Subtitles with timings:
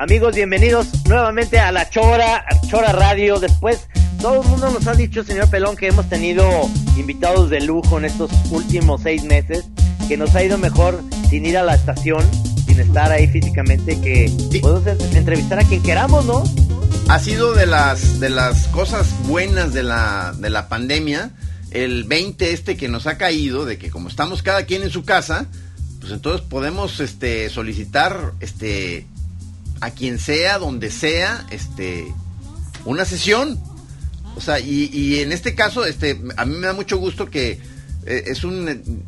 [0.00, 3.40] Amigos, bienvenidos nuevamente a la Chora, Chora Radio.
[3.40, 3.88] Después,
[4.20, 6.48] todo el mundo nos ha dicho, señor Pelón, que hemos tenido
[6.96, 9.64] invitados de lujo en estos últimos seis meses,
[10.06, 12.24] que nos ha ido mejor sin ir a la estación,
[12.64, 14.30] sin estar ahí físicamente, que
[14.60, 16.44] podemos entrevistar a quien queramos, ¿no?
[17.08, 21.32] Ha sido de las, de las cosas buenas de la, de la pandemia,
[21.72, 25.04] el 20 este que nos ha caído, de que como estamos cada quien en su
[25.04, 25.48] casa,
[25.98, 29.08] pues entonces podemos este, solicitar este,
[29.80, 32.12] a quien sea, donde sea, este,
[32.84, 33.60] una sesión.
[34.36, 37.60] O sea, y, en este caso, este, a mí me da mucho gusto que
[38.06, 39.04] eh, es un,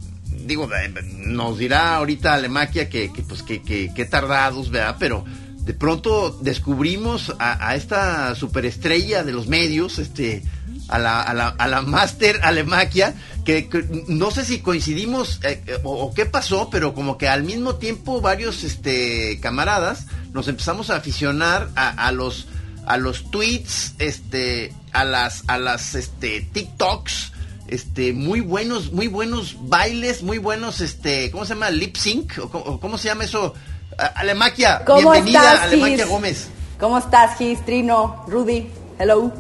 [0.47, 4.97] digo, eh, nos dirá ahorita Alemaquia que, que pues, que, que, tardados, ¿verdad?
[4.99, 5.25] Pero
[5.61, 10.43] de pronto descubrimos a, esta superestrella de los medios, este,
[10.89, 13.15] a la, a la, a la máster Alemaquia,
[13.45, 13.69] que,
[14.09, 18.21] no sé si coincidimos eh, o, o, qué pasó, pero como que al mismo tiempo
[18.21, 22.49] varios este, camaradas nos empezamos a aficionar a, los
[22.87, 27.33] a los tweets, este, a las a las este TikToks,
[27.69, 31.71] este, muy buenos, muy buenos bailes, muy buenos, este, ¿cómo se llama?
[31.71, 33.55] Lip sync o, cómo se llama eso?
[34.17, 36.49] Alemaquia, bienvenida, estás, Alemaquia Gómez.
[36.79, 38.67] ¿Cómo estás, Gis, Trino, Rudy?
[38.99, 39.33] Hello.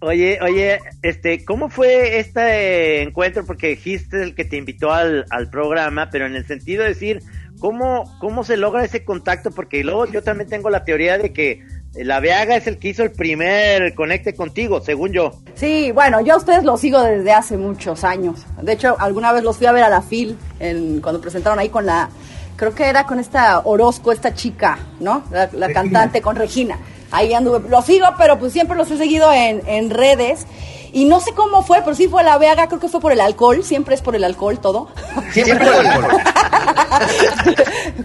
[0.00, 3.46] Oye, oye, este, ¿cómo fue este encuentro?
[3.46, 6.88] Porque Gis es el que te invitó al, al programa, pero en el sentido de
[6.88, 7.22] decir,
[7.62, 9.52] ¿Cómo, ¿Cómo se logra ese contacto?
[9.52, 11.62] Porque luego yo también tengo la teoría de que
[11.94, 15.30] la Veaga es el que hizo el primer conecte contigo, según yo.
[15.54, 18.44] Sí, bueno, yo a ustedes los sigo desde hace muchos años.
[18.60, 21.68] De hecho, alguna vez los fui a ver a la FIL en, cuando presentaron ahí
[21.68, 22.10] con la,
[22.56, 25.22] creo que era con esta Orozco, esta chica, ¿no?
[25.30, 26.80] La, cantante con Regina.
[27.12, 30.48] Ahí anduve, los sigo, pero pues siempre los he seguido en, en redes.
[30.92, 33.20] Y no sé cómo fue, pero sí fue la Veaga, creo que fue por el
[33.20, 34.88] alcohol, siempre es por el alcohol todo.
[35.32, 36.20] Siempre por el alcohol.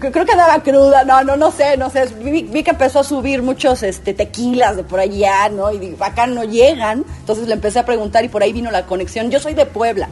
[0.00, 2.06] creo que andaba cruda, no, no, no sé, no sé.
[2.06, 5.70] Vi, que empezó a subir muchos este, tequilas de por allá, ¿no?
[5.72, 7.04] Y acá no llegan.
[7.20, 9.30] Entonces le empecé a preguntar y por ahí vino la conexión.
[9.30, 10.08] Yo soy de Puebla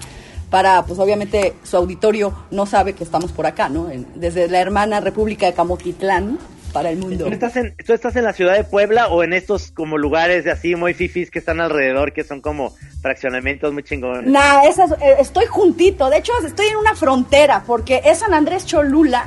[0.51, 3.89] para, pues obviamente su auditorio no sabe que estamos por acá, ¿no?
[4.15, 6.39] desde la hermana República de Camotitlán,
[6.77, 7.25] para el mundo.
[7.25, 10.45] ¿Tú estás, en, ¿Tú estás en la ciudad de Puebla o en estos como lugares
[10.45, 14.31] de así muy fifis que están alrededor, que son como fraccionamientos muy chingones?
[14.31, 16.11] Nah, eh, estoy juntito.
[16.11, 19.25] De hecho, estoy en una frontera porque es San Andrés Cholula.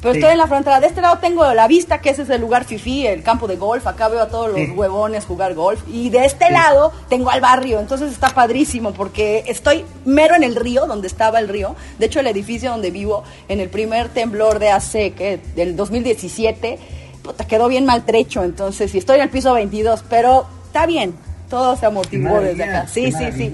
[0.00, 0.80] Pero estoy en la frontera.
[0.80, 3.56] De este lado tengo la vista, que ese es el lugar fifi, el campo de
[3.56, 3.86] golf.
[3.86, 5.80] Acá veo a todos los huevones jugar golf.
[5.88, 7.80] Y de este lado tengo al barrio.
[7.80, 11.74] Entonces está padrísimo porque estoy mero en el río, donde estaba el río.
[11.98, 16.78] De hecho, el edificio donde vivo, en el primer temblor de hace, que del 2017,
[17.22, 18.44] puta, quedó bien maltrecho.
[18.44, 21.14] Entonces, y estoy en el piso 22, pero está bien.
[21.50, 22.86] Todo se amortiguó desde acá.
[22.86, 23.52] Sí, sí, sí.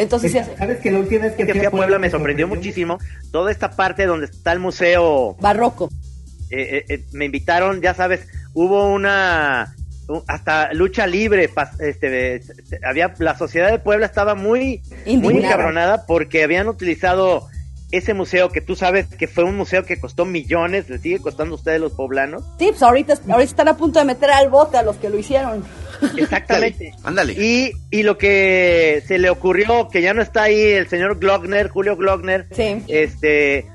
[0.00, 2.98] Entonces, ¿sabes que la última vez que fui a Puebla me sorprendió muchísimo?
[3.30, 5.90] Toda esta parte donde está el museo barroco.
[6.48, 9.74] Eh, eh, eh, me invitaron, ya sabes, hubo una
[10.26, 11.50] hasta lucha libre,
[11.80, 12.42] este,
[12.82, 17.46] había la sociedad de Puebla estaba muy muy encabronada porque habían utilizado
[17.90, 21.54] ese museo que tú sabes que fue un museo que costó millones, ¿le sigue costando
[21.54, 22.42] a ustedes los poblanos?
[22.58, 25.18] Sí, pues ahorita, ahorita están a punto de meter al bote a los que lo
[25.18, 25.64] hicieron.
[26.16, 26.94] Exactamente.
[27.04, 27.32] Ándale.
[27.32, 31.68] Y, y lo que se le ocurrió, que ya no está ahí el señor Glockner,
[31.68, 32.46] Julio Glockner,
[32.88, 33.66] este,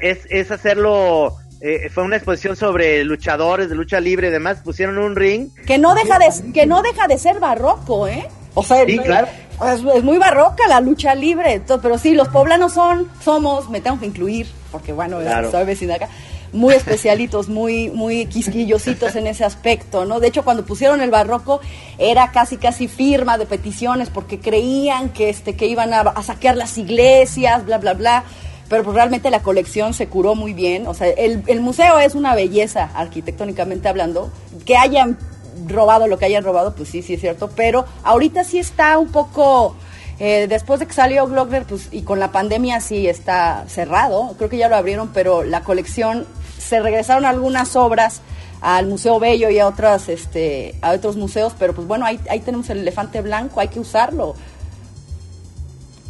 [0.00, 4.96] es, es hacerlo eh, fue una exposición sobre luchadores de lucha libre y demás, pusieron
[4.96, 5.50] un ring.
[5.66, 8.26] Que no deja de, que no deja de ser barroco, ¿eh?
[8.54, 9.28] O sea, sí, claro.
[9.66, 14.06] Es, muy barroca la lucha libre, pero sí, los poblanos son, somos, me tengo que
[14.06, 15.18] incluir, porque bueno,
[15.50, 16.08] soy vecina acá,
[16.52, 20.18] muy especialitos, muy, muy quisquillositos en ese aspecto, ¿no?
[20.18, 21.60] De hecho, cuando pusieron el barroco,
[21.98, 26.78] era casi, casi firma de peticiones, porque creían que, este, que iban a, saquear las
[26.78, 28.24] iglesias, bla, bla, bla
[28.68, 30.86] pero pues realmente la colección se curó muy bien.
[30.86, 34.30] O sea, el, el, museo es una belleza arquitectónicamente hablando.
[34.64, 35.18] Que hayan
[35.66, 39.10] robado lo que hayan robado, pues sí, sí es cierto, pero ahorita sí está un
[39.10, 39.76] poco...
[40.18, 44.50] Eh, después de que salió Glockner, pues, y con la pandemia sí está cerrado, creo
[44.50, 46.26] que ya lo abrieron, pero la colección,
[46.58, 48.20] se regresaron algunas obras
[48.60, 52.40] al Museo Bello y a otras, este, a otros museos, pero pues bueno, ahí, ahí
[52.40, 54.34] tenemos el elefante blanco, hay que usarlo.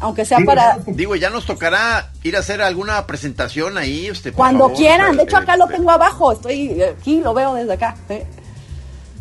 [0.01, 0.79] Aunque sea para...
[0.87, 4.07] Digo, ya nos tocará ir a hacer alguna presentación ahí.
[4.07, 7.95] Este, Cuando quieran, de hecho acá lo tengo abajo, estoy aquí, lo veo desde acá.
[8.09, 8.25] ¿eh?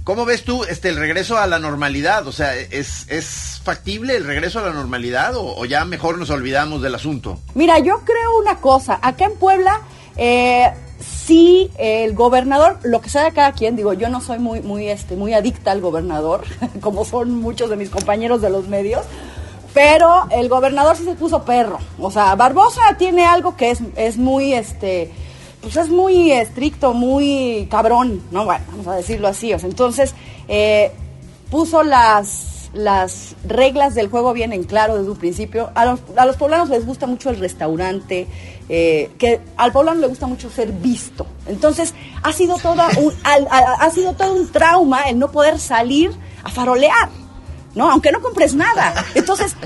[0.04, 2.26] ¿Cómo ves tú este, el regreso a la normalidad?
[2.26, 6.80] O sea, ¿es, es factible el regreso a la normalidad o, ya mejor nos olvidamos
[6.80, 7.38] del asunto?
[7.54, 8.98] Mira, yo creo una cosa.
[9.02, 9.82] Acá en Puebla,
[10.16, 10.70] eh,
[11.00, 15.16] sí, el gobernador, lo que sea cada quien, digo, yo no soy muy, muy, este,
[15.16, 16.44] muy adicta al gobernador,
[16.80, 19.04] como son muchos de mis compañeros de los medios,
[19.74, 21.78] pero el gobernador sí se puso perro.
[21.98, 25.12] O sea, Barbosa tiene algo que es, es muy, este
[25.60, 28.44] pues es muy estricto, muy cabrón, ¿no?
[28.44, 29.52] Bueno, vamos a decirlo así.
[29.52, 30.14] O sea, entonces,
[30.48, 30.90] eh,
[31.50, 35.70] puso las, las reglas del juego bien en claro desde un principio.
[35.74, 38.26] A los, a los poblanos les gusta mucho el restaurante,
[38.68, 41.26] eh, que al poblano le gusta mucho ser visto.
[41.46, 46.10] Entonces, ha sido, toda un, ha sido todo un trauma el no poder salir
[46.42, 47.10] a farolear.
[47.74, 47.90] ¿No?
[47.90, 49.04] Aunque no compres nada.
[49.14, 49.56] Entonces,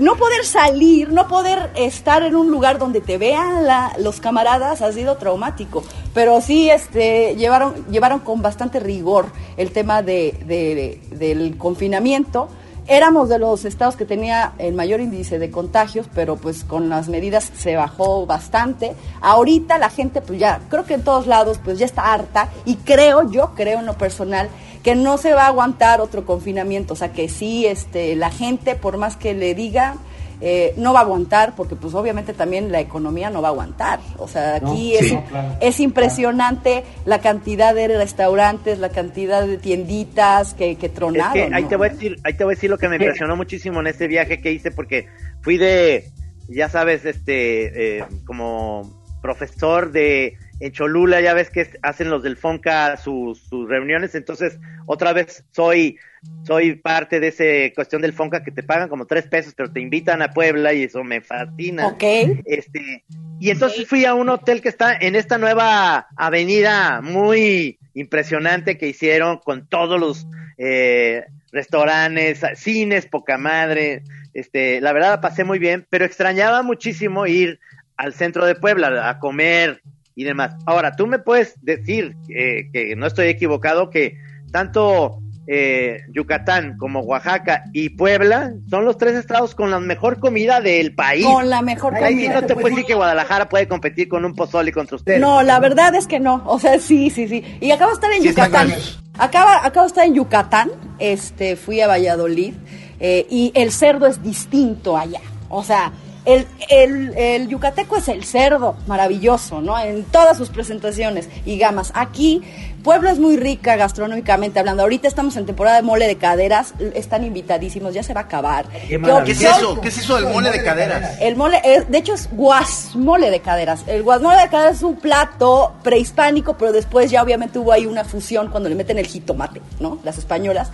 [0.00, 3.66] no poder salir, no poder estar en un lugar donde te vean
[3.98, 5.82] los camaradas ha sido traumático.
[6.14, 9.26] Pero sí, este, llevaron, llevaron con bastante rigor
[9.56, 12.48] el tema de, del confinamiento.
[12.88, 17.08] Éramos de los estados que tenía el mayor índice de contagios, pero pues con las
[17.08, 18.94] medidas se bajó bastante.
[19.20, 22.76] Ahorita la gente, pues ya, creo que en todos lados, pues ya está harta y
[22.76, 24.48] creo, yo creo en lo personal,
[24.86, 28.76] que no se va a aguantar otro confinamiento, o sea que sí, este, la gente,
[28.76, 29.96] por más que le diga,
[30.40, 33.98] eh, no va a aguantar, porque pues obviamente también la economía no va a aguantar.
[34.16, 35.12] O sea, aquí es,
[35.60, 41.52] es impresionante la cantidad de restaurantes, la cantidad de tienditas que, que tronaron.
[41.52, 43.80] ahí, te voy a decir, ahí te voy a decir lo que me impresionó muchísimo
[43.80, 45.08] en este viaje que hice, porque
[45.40, 46.12] fui de,
[46.46, 52.36] ya sabes, este, eh, como profesor de en Cholula, ya ves que hacen los del
[52.36, 55.98] Fonca sus, sus reuniones, entonces otra vez soy,
[56.44, 59.80] soy parte de esa cuestión del Fonca que te pagan como tres pesos, pero te
[59.80, 61.88] invitan a Puebla y eso me fascina.
[61.88, 62.02] Ok.
[62.46, 63.04] Este,
[63.38, 68.88] y entonces fui a un hotel que está en esta nueva avenida muy impresionante que
[68.88, 70.26] hicieron con todos los
[70.56, 74.02] eh, restaurantes, cines, poca madre.
[74.32, 77.58] Este, la verdad la pasé muy bien, pero extrañaba muchísimo ir
[77.96, 79.82] al centro de Puebla a comer
[80.16, 80.56] y demás.
[80.64, 84.16] Ahora, tú me puedes decir eh, que no estoy equivocado, que
[84.50, 90.60] tanto eh, Yucatán como Oaxaca y Puebla son los tres estados con la mejor comida
[90.60, 91.24] del país.
[91.24, 92.06] Con la mejor comida.
[92.06, 95.20] Ahí no te puedes decir que Guadalajara puede competir con un pozole contra ustedes.
[95.20, 96.42] No, la verdad es que no.
[96.46, 97.44] O sea, sí, sí, sí.
[97.60, 98.74] Y acabo de estar en Yucatán.
[99.18, 100.70] Acaba, acabo de estar en Yucatán.
[100.98, 102.54] Este, fui a Valladolid.
[102.98, 105.20] Eh, y el cerdo es distinto allá.
[105.50, 105.92] O sea,
[106.26, 109.78] el, el, el, yucateco es el cerdo, maravilloso, ¿no?
[109.78, 111.92] En todas sus presentaciones y gamas.
[111.94, 112.42] Aquí,
[112.82, 114.82] Puebla es muy rica gastronómicamente hablando.
[114.82, 118.66] Ahorita estamos en temporada de mole de caderas, están invitadísimos, ya se va a acabar.
[118.68, 118.96] ¿Qué,
[119.30, 119.80] es eso?
[119.80, 121.16] ¿Qué es eso del mole de caderas?
[121.20, 123.84] El mole, de hecho es guasmole de caderas.
[123.86, 128.04] El guasmole de caderas es un plato prehispánico, pero después ya obviamente hubo ahí una
[128.04, 130.00] fusión cuando le meten el jitomate, ¿no?
[130.02, 130.70] Las españolas.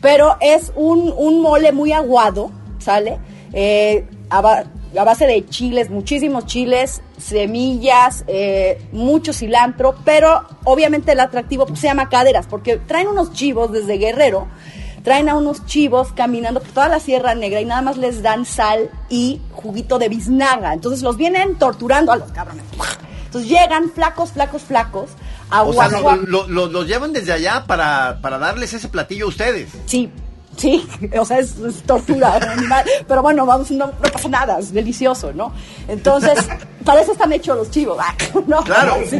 [0.00, 3.18] Pero es un, un mole muy aguado, ¿sale?
[3.52, 4.06] Eh,
[4.96, 11.80] a base de chiles, muchísimos chiles, semillas, eh, mucho cilantro, pero obviamente el atractivo pues,
[11.80, 14.48] se llama caderas, porque traen unos chivos desde Guerrero,
[15.02, 18.44] traen a unos chivos caminando por toda la Sierra Negra y nada más les dan
[18.44, 20.72] sal y juguito de biznaga.
[20.72, 22.64] Entonces los vienen torturando a los cabrones.
[23.26, 25.10] Entonces llegan flacos, flacos, flacos.
[25.50, 29.70] A o sea, los lo, llevan desde allá para, para darles ese platillo a ustedes.
[29.86, 30.10] Sí,
[30.56, 30.86] Sí,
[31.18, 31.54] o sea, es,
[31.86, 32.84] tortura animal.
[33.06, 35.52] Pero bueno, vamos, no, pasa nada, es delicioso, ¿no?
[35.88, 36.38] Entonces,
[36.84, 37.98] para eso están hechos los chivos,
[38.46, 38.62] ¿no?
[38.62, 38.96] Claro.
[38.96, 39.12] Es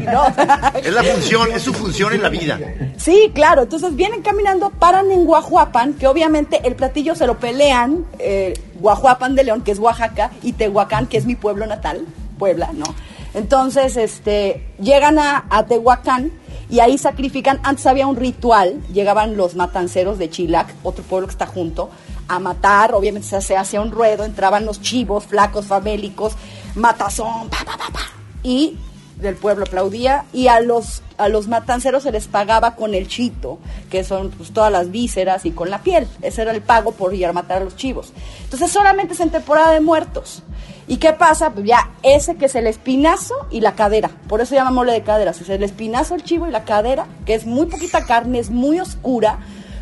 [0.93, 2.59] la función, es su función en la vida.
[2.97, 3.63] Sí, claro.
[3.63, 9.35] Entonces vienen caminando, paran en Guajuapan, que obviamente el platillo se lo pelean, eh, Guajuapan
[9.35, 12.05] de León, que es Oaxaca, y Tehuacán, que es mi pueblo natal,
[12.39, 12.87] Puebla, ¿no?
[13.33, 16.31] Entonces, este, llegan a, a Tehuacán
[16.69, 21.33] y ahí sacrifican, antes había un ritual, llegaban los matanceros de Chilac, otro pueblo que
[21.33, 21.91] está junto,
[22.29, 26.35] a matar, obviamente se hacía un ruedo, entraban los chivos, flacos, famélicos,
[26.75, 28.01] matazón, pa, pa, pa, pa,
[28.43, 28.79] y
[29.17, 33.59] del pueblo aplaudía y a los a los matanceros se les pagaba con el chito,
[33.91, 36.09] que son pues, todas las vísceras y con la piel.
[36.23, 38.13] Ese era el pago por ir a matar a los chivos.
[38.43, 40.43] Entonces solamente es en temporada de muertos.
[40.87, 41.51] ¿Y qué pasa?
[41.51, 44.11] Pues ya ese que es el espinazo y la cadera.
[44.29, 45.41] Por eso llama mole de caderas.
[45.41, 48.81] Es el espinazo, el chivo y la cadera, que es muy poquita carne, es muy
[48.81, 49.39] oscura,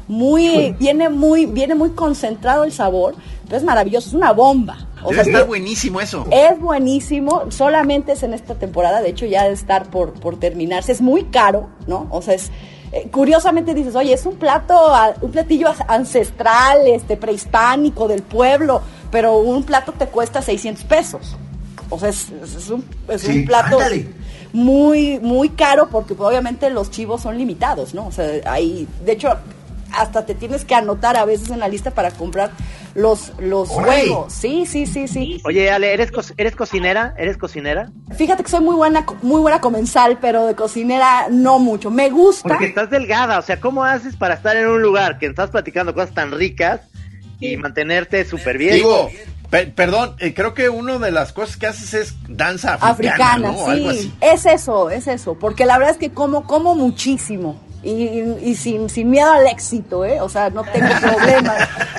[0.06, 3.14] muy, viene muy, viene muy concentrado el sabor.
[3.50, 4.88] es maravilloso, es una bomba.
[5.02, 6.25] O Debe estar buenísimo eso.
[6.30, 10.92] Es buenísimo, solamente es en esta temporada, de hecho ya debe estar por, por terminarse.
[10.92, 12.06] Es muy caro, ¿no?
[12.11, 12.52] O sea, es
[12.92, 14.92] eh, curiosamente dices, oye, es un plato,
[15.23, 18.82] un platillo ancestral, este, prehispánico del pueblo,
[19.12, 21.37] pero un plato te cuesta 600 pesos.
[21.90, 22.31] O sea, es,
[22.71, 22.83] un,
[23.45, 23.78] plato
[24.54, 28.07] muy, muy caro porque pues, obviamente los chivos son limitados, ¿no?
[28.07, 29.37] O sea, hay, de hecho,
[29.92, 32.50] hasta te tienes que anotar a veces en la lista para comprar
[32.95, 34.33] los, los huevos.
[34.33, 35.42] Sí, sí, sí, sí.
[35.45, 37.14] Oye, Ale, ¿eres, ¿eres cocinera?
[37.19, 37.90] ¿Eres cocinera?
[38.16, 41.90] Fíjate que soy muy buena, muy buena comensal, pero de cocinera no mucho.
[41.90, 42.49] Me gusta.
[42.49, 45.92] Porque estás delgada, o sea, ¿cómo haces para estar en un lugar que estás platicando
[45.92, 46.81] cosas tan ricas
[47.42, 48.75] y mantenerte súper bien?
[48.75, 49.11] Digo,
[49.75, 54.12] perdón, eh, creo que una de las cosas que haces es danza africana, africana sí,
[54.20, 59.10] es eso, es eso, porque la verdad es que como, como muchísimo y, sin, sin,
[59.10, 60.20] miedo al éxito, ¿eh?
[60.20, 61.54] O sea, no tengo problema.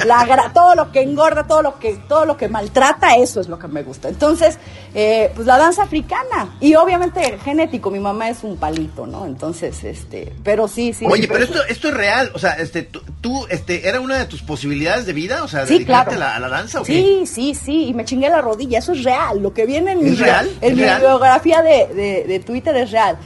[0.05, 3.59] La, todo lo que engorda, todo lo que, todo lo que maltrata, eso es lo
[3.59, 4.07] que me gusta.
[4.07, 4.57] Entonces,
[4.95, 6.55] eh, pues la danza africana.
[6.61, 9.25] Y obviamente genético, mi mamá es un palito, ¿no?
[9.25, 11.05] Entonces, este, pero sí, sí.
[11.09, 14.41] Oye, pero esto, esto es real, o sea, este, tú, este, ¿era una de tus
[14.41, 15.43] posibilidades de vida?
[15.43, 18.79] O sea, dedicarte a, la, danza o Sí, sí, sí, y me chingué la rodilla,
[18.79, 19.41] eso es real.
[19.41, 20.49] Lo que viene en, mi, real?
[20.61, 23.17] en mi biografía de, de, de Twitter es real.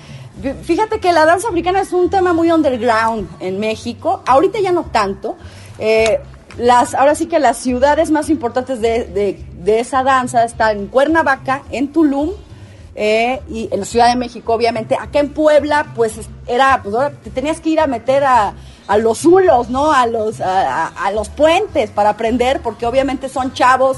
[0.63, 4.21] Fíjate que la danza africana es un tema muy underground en México.
[4.25, 5.35] Ahorita ya no tanto.
[5.79, 6.19] Eh,
[6.57, 11.91] las, ahora sí que las ciudades más importantes de, esa danza están en Cuernavaca, en
[11.91, 12.31] Tulum
[12.95, 14.95] eh, y en la Ciudad de México, obviamente.
[14.99, 16.13] Acá en Puebla, pues
[16.45, 18.53] era, pues ahora te tenías que ir a meter a,
[18.99, 19.91] los zulos, ¿no?
[19.91, 23.97] A los, a los puentes para aprender, porque obviamente son chavos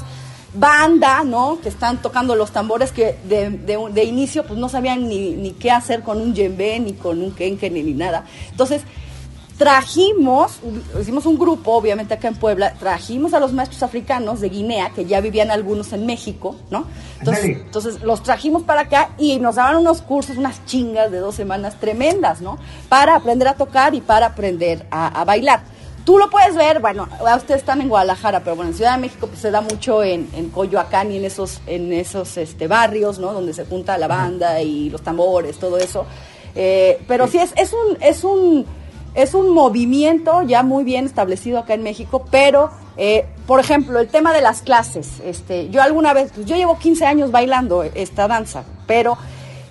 [0.52, 1.60] banda, ¿no?
[1.60, 5.70] Que están tocando los tambores que de, de, inicio pues no sabían ni, ni, qué
[5.70, 8.24] hacer con un djembe, ni con un kenke, ni, nada.
[8.50, 8.82] Entonces,
[9.56, 10.58] trajimos,
[11.00, 15.04] hicimos un grupo, obviamente acá en Puebla, trajimos a los maestros africanos de Guinea, que
[15.04, 16.86] ya vivían algunos en México, ¿no?
[17.18, 21.34] Entonces, entonces los trajimos para acá y nos daban unos cursos, unas chingas de dos
[21.34, 22.58] semanas tremendas, ¿no?
[22.88, 25.62] Para aprender a tocar y para aprender a bailar.
[26.04, 29.26] Tú lo puedes ver, bueno, ustedes están en Guadalajara, pero bueno, en Ciudad de México
[29.26, 33.32] pues, se da mucho en, en Coyoacán y en esos, en esos este, barrios, ¿no?
[33.32, 36.06] Donde se junta la banda y los tambores, todo eso.
[36.54, 38.66] Eh, pero sí, es, es, un, es, un,
[39.14, 44.08] es un movimiento ya muy bien establecido acá en México, pero, eh, por ejemplo, el
[44.08, 45.20] tema de las clases.
[45.24, 49.18] Este, yo alguna vez, pues yo llevo 15 años bailando esta danza, pero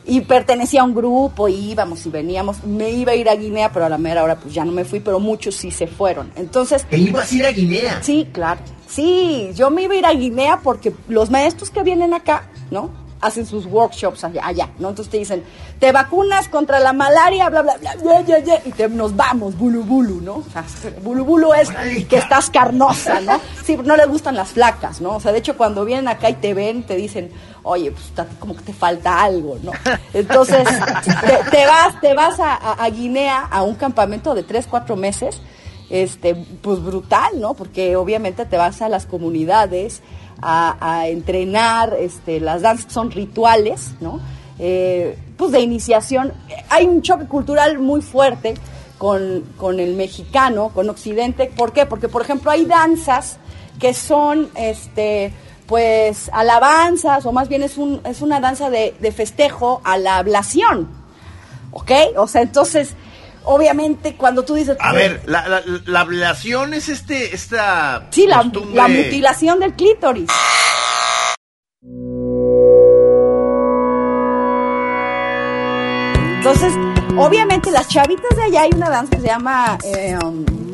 [0.10, 2.64] y pertenecía a un grupo, y íbamos y veníamos.
[2.64, 4.84] Me iba a ir a Guinea, pero a la mera hora pues ya no me
[4.84, 6.32] fui, pero muchos sí se fueron.
[6.36, 6.84] Entonces...
[6.86, 8.00] ¿Te ibas a ir a Guinea?
[8.02, 8.60] Sí, claro.
[8.88, 12.90] Sí, yo me iba a ir a Guinea porque los maestros que vienen acá, ¿no?
[13.22, 14.90] hacen sus workshops allá, ¿no?
[14.90, 15.44] Entonces te dicen,
[15.80, 19.58] te vacunas contra la malaria, bla, bla, bla, bla, bla, bla y te, nos vamos,
[19.58, 20.36] bulu bulu, ¿no?
[20.36, 20.64] O sea,
[21.04, 21.70] bulu bulu es
[22.06, 23.40] que estás carnosa, ¿no?
[23.64, 25.18] Sí, no les gustan las flacas, ¿no?
[25.18, 27.32] O sea, de hecho, cuando vienen acá y te ven, te dicen,
[27.64, 29.72] oye, pues como que te falta algo, ¿no?
[30.14, 30.68] Entonces,
[31.52, 35.42] te, vas, te vas a, a, Guinea a un campamento de tres, cuatro meses,
[35.90, 37.54] este, pues brutal, ¿no?
[37.54, 40.02] Porque obviamente te vas a las comunidades,
[40.42, 44.20] a, entrenar, este, las danzas son rituales, ¿no?
[44.58, 46.34] Eh, pues de iniciación.
[46.70, 48.56] Hay un choque cultural muy fuerte
[48.98, 51.52] con, con, el mexicano, con Occidente.
[51.56, 51.86] ¿Por qué?
[51.86, 53.38] Porque, por ejemplo, hay danzas
[53.80, 55.34] que son, este,
[55.70, 60.18] pues, alabanzas, o más bien es, un, es una danza de, de festejo a la
[60.18, 60.90] ablación.
[61.72, 61.92] ¿Ok?
[62.18, 62.96] O sea, entonces,
[63.44, 64.78] obviamente cuando tú dices...
[64.80, 68.08] A ver, la, la, ablación es este, esta...
[68.10, 70.28] Sí, la, la mutilación del clítoris.
[76.38, 76.74] Entonces,
[77.16, 79.78] obviamente las chavitas de allá hay una danza que se llama...
[79.84, 80.69] Eh, um,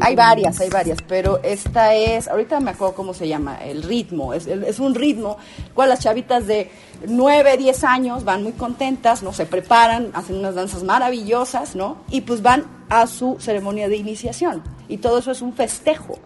[0.00, 4.34] hay varias, hay varias, pero esta es, ahorita me acuerdo cómo se llama, el ritmo,
[4.34, 5.38] es, es un ritmo,
[5.74, 6.70] cual las chavitas de
[7.06, 9.32] 9, 10 años van muy contentas, ¿no?
[9.32, 11.98] Se preparan, hacen unas danzas maravillosas, ¿no?
[12.10, 14.62] Y pues van a su ceremonia de iniciación.
[14.88, 16.18] Y todo eso es un festejo.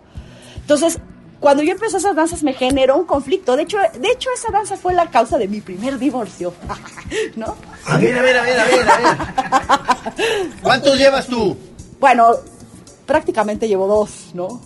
[0.56, 0.98] Entonces,
[1.40, 3.54] cuando yo empecé esas danzas me generó un conflicto.
[3.54, 6.54] De hecho, de hecho esa danza fue la causa de mi primer divorcio.
[7.36, 7.54] ¿No?
[7.86, 10.50] A ver, a ver, a ver, a ver, a ver.
[10.62, 11.56] ¿Cuántos llevas tú?
[12.00, 12.34] Bueno,
[13.06, 14.60] prácticamente llevo dos, ¿no?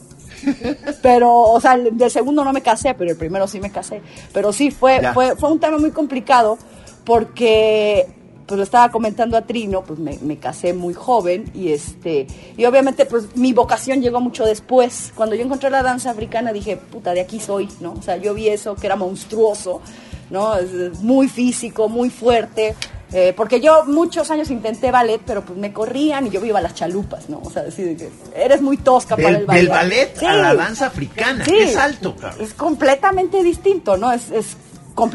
[1.03, 4.03] Pero, o sea, del segundo no me casé, pero el primero sí me casé.
[4.33, 6.59] Pero sí, fue, fue, fue un tema muy complicado
[7.05, 8.07] porque
[8.47, 12.27] pues lo estaba comentando a Trino, pues me, me, casé muy joven y este
[12.57, 15.13] y obviamente pues mi vocación llegó mucho después.
[15.15, 17.93] Cuando yo encontré la danza africana dije, puta, de aquí soy, ¿no?
[17.93, 19.83] O sea, yo vi eso que era monstruoso,
[20.31, 20.55] ¿no?
[21.03, 22.75] muy físico, muy fuerte,
[23.13, 26.63] eh, porque yo muchos años intenté ballet, pero pues me corrían y yo iba a
[26.63, 27.41] las chalupas, ¿no?
[27.43, 29.61] O sea, decir que eres muy tosca para el ballet.
[29.61, 34.13] Del ballet a la danza africana, es alto, Es completamente distinto, ¿no?
[34.13, 34.57] Es, es,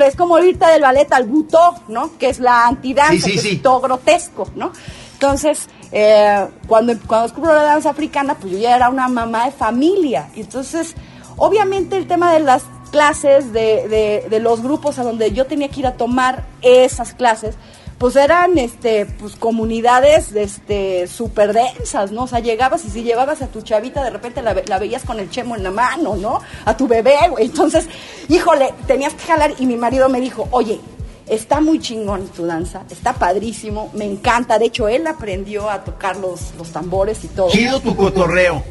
[0.06, 2.18] es como irte del ballet al buto, ¿no?
[2.18, 4.72] Que es la antidanza, que es todo grotesco, ¿no?
[5.14, 9.52] Entonces, eh, cuando, cuando descubro la danza africana, pues yo ya era una mamá de
[9.52, 10.30] familia.
[10.36, 10.96] Y entonces,
[11.38, 15.70] obviamente el tema de las clases, de, de, de los grupos a donde yo tenía
[15.70, 17.56] que ir a tomar esas clases,
[18.04, 22.24] pues eran este pues comunidades este súper densas, ¿no?
[22.24, 25.30] O sea, llegabas y si llevabas a tu chavita, de repente la, veías con el
[25.30, 26.42] chemo en la mano, ¿no?
[26.66, 27.46] A tu bebé, güey.
[27.46, 27.88] Entonces,
[28.28, 30.82] híjole, tenías que jalar y mi marido me dijo, oye,
[31.28, 34.60] está muy chingón tu danza, está padrísimo, me encanta.
[34.60, 37.52] De hecho, él aprendió a tocar los, los tambores y todo.
[37.52, 38.62] Chido tu cotorreo.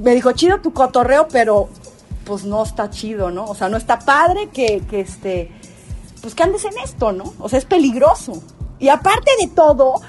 [0.00, 1.68] Me dijo, chido tu cotorreo, pero
[2.24, 3.46] pues no está chido, ¿no?
[3.46, 5.50] O sea, no está padre que, que este,
[6.22, 7.34] pues que andes en esto, ¿no?
[7.40, 8.44] O sea, es peligroso.
[8.78, 10.00] Y aparte de todo,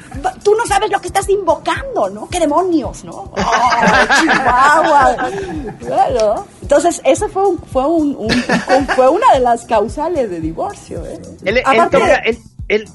[0.44, 2.28] tú no sabes lo que estás invocando, ¿no?
[2.28, 3.32] ¡Qué demonios, ¿no?
[4.22, 5.32] Chihuahua!
[6.62, 8.30] Entonces, ese fue un, fue un,
[8.96, 11.20] fue una de las causales de divorcio, ¿eh?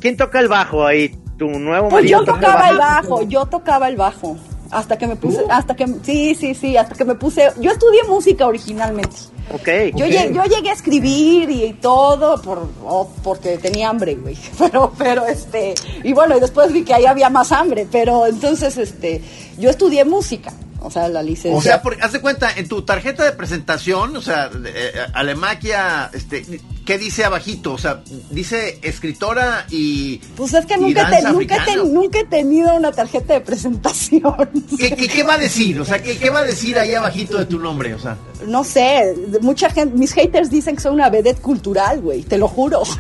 [0.01, 1.09] ¿Quién toca el bajo ahí?
[1.39, 4.37] ¿Tu nuevo Pues yo tocaba el bajo, yo tocaba el bajo.
[4.71, 8.05] Hasta que me puse, hasta que, sí, sí, sí, hasta que me puse, yo estudié
[8.05, 9.17] música originalmente.
[9.53, 14.37] Okay, yo, Llegué, yo llegué a escribir y, todo por, oh, porque tenía hambre, güey.
[14.59, 18.77] Pero, pero, este, y bueno, y después vi que ahí había más hambre, pero entonces,
[18.79, 19.23] este,
[19.59, 20.53] yo estudié música.
[20.85, 21.57] O sea, la licencia.
[21.57, 26.11] O sea, porque, haz de cuenta, en tu tarjeta de presentación, o sea, eh, Alemaquia,
[26.13, 26.45] este,
[26.85, 27.73] ¿qué dice abajito?
[27.73, 30.19] O sea, dice escritora y.
[30.37, 34.23] Pues es que nunca, nunca, nunca, he tenido una tarjeta de presentación.
[34.79, 35.81] ¿Qué, qué, va a decir?
[35.81, 37.95] O sea, ¿qué, ¿qué, va a decir ahí abajito de tu nombre?
[37.95, 38.17] O sea.
[38.47, 42.49] No sé, mucha gente, mis haters dicen que soy una vedette cultural, güey, te lo
[42.49, 42.83] juro.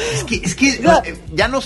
[0.00, 1.60] Es que, es que ya no,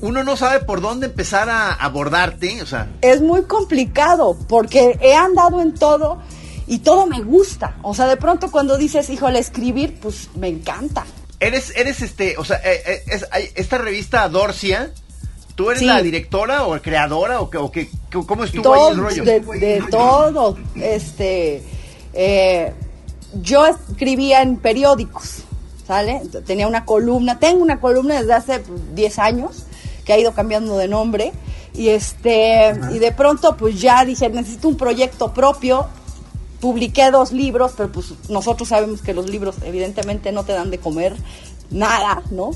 [0.00, 2.88] uno no sabe por dónde empezar a abordarte, o sea.
[3.00, 6.18] Es muy complicado porque he andado en todo
[6.68, 7.76] y todo me gusta.
[7.82, 11.06] O sea, de pronto cuando dices, híjole, escribir, pues me encanta.
[11.40, 14.92] Eres, eres este, o sea, eh, eh, esta revista Dorcia,
[15.54, 19.24] ¿tú eres la directora o creadora o, o qué, cómo estuvo ahí el rollo?
[19.24, 21.62] De, todo, este,
[22.12, 22.72] eh,
[23.40, 25.44] yo escribía en periódicos,
[25.86, 26.22] ¿sale?
[26.44, 28.62] Tenía una columna, tengo una columna desde hace
[28.94, 29.64] 10 años
[30.04, 31.32] que ha ido cambiando de nombre
[31.74, 35.86] y este y de pronto pues ya dije necesito un proyecto propio
[36.60, 40.78] publiqué dos libros, pero pues nosotros sabemos que los libros evidentemente no te dan de
[40.78, 41.14] comer
[41.70, 42.50] nada, ¿no?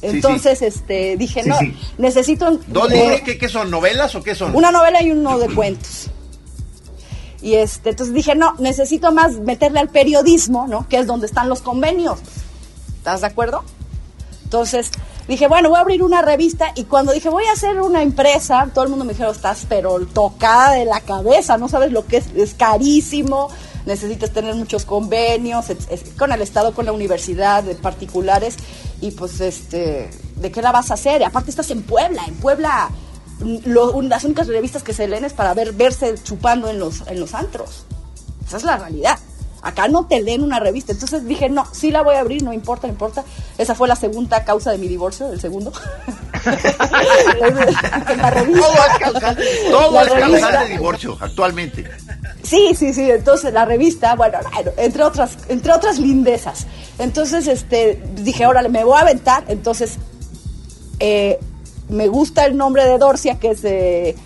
[0.00, 1.58] Entonces, este, dije, no,
[1.96, 2.58] necesito...
[2.68, 3.70] ¿Dos libros ¿qué, son?
[3.70, 4.54] ¿Novelas o qué son?
[4.54, 6.10] Una novela y uno de cuentos.
[7.42, 10.88] Y este, entonces dije, no, necesito más meterle al periodismo, ¿no?
[10.88, 12.20] Que es donde están los convenios.
[12.96, 13.64] ¿Estás de acuerdo?
[14.44, 14.90] Entonces,
[15.28, 18.68] dije, bueno, voy a abrir una revista y cuando dije, voy a hacer una empresa,
[18.72, 22.16] todo el mundo me dijo, estás pero tocada de la cabeza, no sabes lo que
[22.16, 23.50] es, es carísimo,
[23.86, 25.66] necesitas tener muchos convenios
[26.18, 28.56] con el Estado, con la universidad, de particulares,
[29.00, 31.20] y pues, este, ¿de qué la vas a hacer?
[31.20, 32.90] Y aparte estás en Puebla, en Puebla
[33.40, 37.34] las únicas revistas que se leen es para ver, verse chupando en los, en los
[37.34, 37.84] antros.
[38.46, 39.18] Esa es la realidad.
[39.68, 40.92] Acá no te leen una revista.
[40.92, 43.22] Entonces dije, no, sí la voy a abrir, no importa, no importa.
[43.58, 45.72] Esa fue la segunda causa de mi divorcio, el segundo.
[47.38, 48.64] la revista.
[49.70, 51.84] Todo es causal, de divorcio actualmente.
[52.42, 53.10] Sí, sí, sí.
[53.10, 54.38] Entonces la revista, bueno,
[54.78, 56.66] entre otras, entre otras lindezas.
[56.98, 59.44] Entonces, este, dije, órale, me voy a aventar.
[59.48, 59.98] Entonces,
[60.98, 61.38] eh,
[61.90, 64.16] me gusta el nombre de Dorcia, que es eh,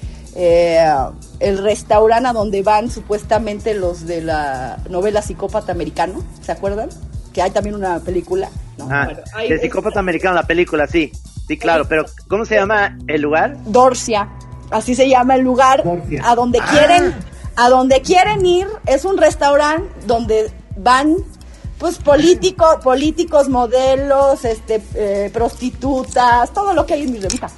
[1.42, 6.88] el restaurante a donde van supuestamente los de la novela Psicópata Americano, ¿se acuerdan?
[7.32, 8.48] Que hay también una película.
[8.90, 9.08] Ah,
[9.42, 11.12] el Psicópata Americano, la película, sí.
[11.48, 13.56] Sí, claro, pero ¿cómo se llama el lugar?
[13.66, 14.28] Dorcia,
[14.70, 15.82] así se llama el lugar
[16.22, 16.66] a donde ah.
[16.70, 17.14] quieren
[17.56, 21.16] a donde quieren ir, es un restaurante donde van
[21.78, 27.50] pues políticos, políticos, modelos, este eh, prostitutas, todo lo que hay en mi revista.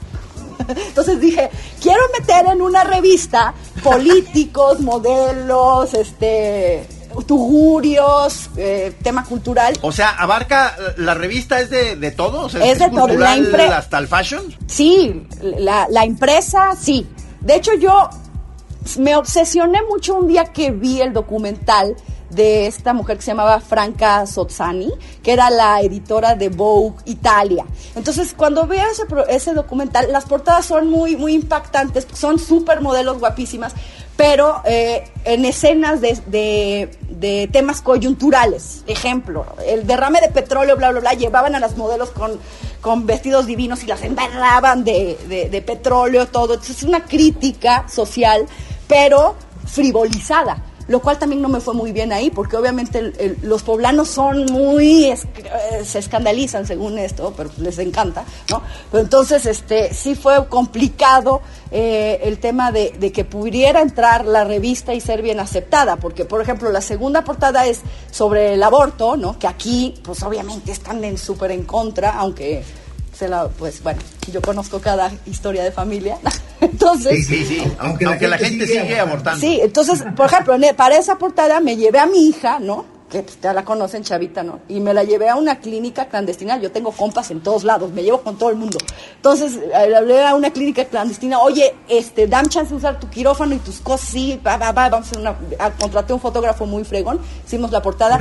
[0.88, 1.50] Entonces dije,
[1.80, 6.86] quiero meter en una revista políticos, modelos, este
[7.22, 9.78] tugurios, eh, tema cultural.
[9.82, 13.34] O sea, abarca, la revista es de, de todo, es, de todo, la
[13.76, 14.42] hasta el fashion.
[14.66, 17.06] Sí, la, la impresa, sí.
[17.40, 18.10] De hecho, yo
[18.98, 21.94] me obsesioné mucho un día que vi el documental
[22.30, 27.64] de esta mujer que se llamaba Franca Sozzani, que era la editora de Vogue Italia.
[27.94, 33.18] Entonces, cuando veo ese, ese documental, las portadas son muy, muy impactantes, son súper modelos
[33.18, 33.74] guapísimas,
[34.16, 36.18] pero eh, en escenas de,
[37.08, 38.84] de, temas coyunturales.
[38.86, 42.38] Ejemplo, el derrame de petróleo, bla, bla, bla, llevaban a las modelos con,
[42.80, 46.54] con vestidos divinos y las embarraban de, de, de petróleo, todo.
[46.54, 48.46] Entonces, es una crítica social,
[48.86, 49.34] pero
[49.66, 54.46] frivolizada lo cual también no me fue muy bien ahí, porque obviamente los poblanos son
[54.46, 55.14] muy,
[55.84, 58.62] se escandalizan según esto, pero les encanta, ¿no?
[58.90, 64.44] Pero entonces, este, sí fue complicado eh, el tema de, de, que pudiera entrar la
[64.44, 69.16] revista y ser bien aceptada, porque, por ejemplo, la segunda portada es sobre el aborto,
[69.16, 69.38] ¿no?
[69.38, 72.62] Que aquí, pues obviamente están súper en contra, aunque
[73.16, 74.00] se la, pues bueno,
[74.32, 76.18] yo conozco cada historia de familia.
[76.60, 77.72] entonces, sí, sí, sí.
[77.78, 79.40] Aunque, la, gente sigue, abortando.
[79.40, 82.94] Sí, entonces, por ejemplo, para esa portada me llevé a mi hija, ¿no?
[83.14, 84.58] que pues, ya la conocen, chavita, ¿no?
[84.68, 86.58] Y me la llevé a una clínica clandestina.
[86.58, 88.76] Yo tengo compas en todos lados, me llevo con todo el mundo.
[89.14, 93.54] Entonces, le hablé a una clínica clandestina, oye, este, dame chance de usar tu quirófano
[93.54, 95.70] y tus cosas, sí, va, va, va, vamos a hacer una...
[95.78, 98.18] contraté un fotógrafo muy fregón, hicimos la portada.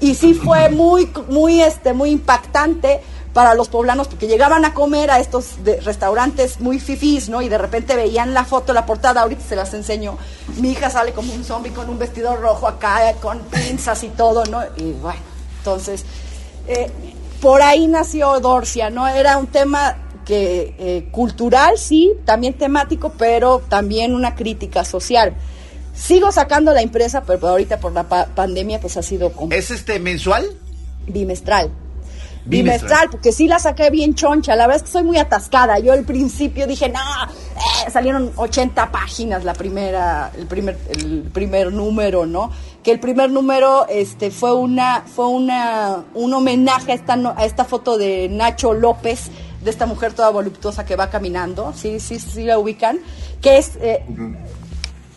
[0.00, 3.00] Y sí fue muy, muy, este, muy impactante
[3.34, 7.42] para los poblanos porque llegaban a comer a estos restaurantes muy fifís, ¿no?
[7.42, 10.16] Y de repente veían la foto, la portada, ahorita se las enseño.
[10.56, 14.44] Mi hija sale como un zombie con un vestido rojo acá, con pinzas y todo,
[14.46, 14.62] ¿no?
[14.76, 15.18] Y bueno,
[15.58, 16.04] entonces,
[16.68, 16.90] eh,
[17.40, 19.08] por ahí nació Dorcia, ¿no?
[19.08, 25.34] Era un tema que eh, cultural, sí, también temático, pero también una crítica social.
[25.92, 29.32] Sigo sacando la impresa, pero ahorita por la pandemia pues ha sido...
[29.50, 30.48] ¿Es este mensual?
[31.06, 31.70] Bimestral
[32.44, 34.54] bimestral, porque sí la saqué bien choncha.
[34.54, 35.78] La verdad es que soy muy atascada.
[35.78, 41.72] Yo al principio dije, no, eh", salieron 80 páginas la primera, el primer, el primer
[41.72, 42.50] número, ¿no?
[42.82, 47.64] Que el primer número este, fue una, fue una, un homenaje a esta, a esta
[47.64, 49.30] foto de Nacho López,
[49.62, 52.98] de esta mujer toda voluptuosa que va caminando, sí, sí, sí la ubican,
[53.40, 54.04] que es, eh,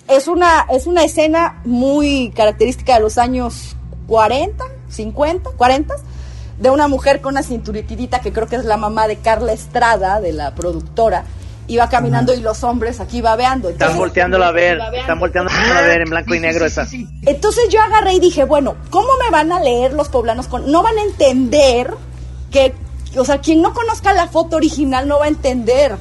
[0.08, 3.76] es una, es una escena muy característica de los años
[4.08, 5.96] 40, 50, 40
[6.58, 10.20] de una mujer con una cinturitidita que creo que es la mamá de Carla Estrada,
[10.20, 11.26] de la productora,
[11.68, 13.70] iba caminando y los hombres aquí babeando.
[13.70, 16.88] están volteando a ver, están volteando a ver en blanco y negro esa.
[17.24, 20.48] Entonces yo agarré y dije, bueno, ¿cómo me van a leer los poblanos?
[20.48, 20.72] Con...
[20.72, 21.94] No van a entender
[22.52, 22.74] que,
[23.18, 25.96] o sea, quien no conozca la foto original no va a entender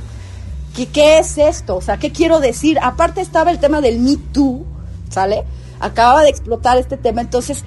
[0.74, 2.78] que, qué es esto, o sea, qué quiero decir.
[2.80, 4.64] Aparte estaba el tema del Me Too,
[5.10, 5.44] ¿sale?
[5.80, 7.64] Acababa de explotar este tema, entonces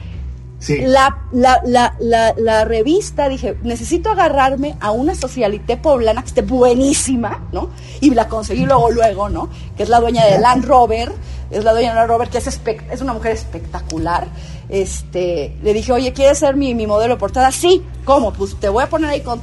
[0.68, 1.62] la, la,
[2.00, 7.70] la, la, revista, dije, necesito agarrarme a una socialité poblana que esté buenísima, ¿no?
[8.02, 9.50] Y la conseguí luego, luego, ¿no?
[9.78, 11.12] Que es la dueña de Land Rover,
[11.50, 14.28] es la dueña de Land Rover, que es, es una mujer espectacular.
[14.68, 17.52] Este, le dije, oye, ¿quieres ser mi, mi modelo de portada?
[17.52, 18.34] Sí, ¿cómo?
[18.34, 19.42] Pues te voy a poner ahí con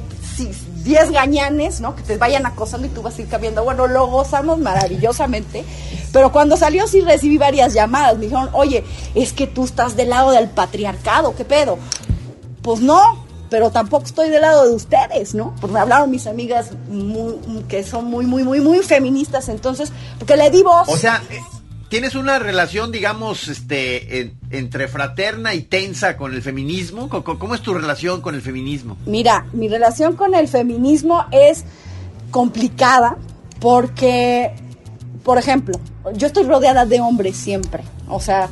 [0.87, 1.95] 10 gañanes, ¿no?
[1.95, 3.63] Que te vayan acosando y tú vas a ir cambiando.
[3.63, 5.63] Bueno, lo gozamos maravillosamente.
[6.13, 8.15] Pero cuando salió sí recibí varias llamadas.
[8.15, 11.77] Me dijeron, oye, es que tú estás del lado del patriarcado, ¿qué pedo?
[12.61, 15.53] Pues no, pero tampoco estoy del lado de ustedes, ¿no?
[15.59, 16.69] Porque me hablaron mis amigas
[17.67, 20.87] que son muy, muy, muy, muy feministas, entonces, porque le di voz.
[20.87, 21.21] O sea,
[21.89, 27.07] ¿Tienes una relación, digamos, este, entre fraterna y tensa con el feminismo?
[27.07, 28.97] ¿Cómo, es tu relación con el feminismo?
[29.05, 31.63] Mira, mi relación con el feminismo es
[32.29, 33.15] complicada
[33.61, 34.51] porque,
[35.23, 35.79] por ejemplo,
[36.13, 37.83] yo estoy rodeada de hombres siempre.
[38.09, 38.49] O sea,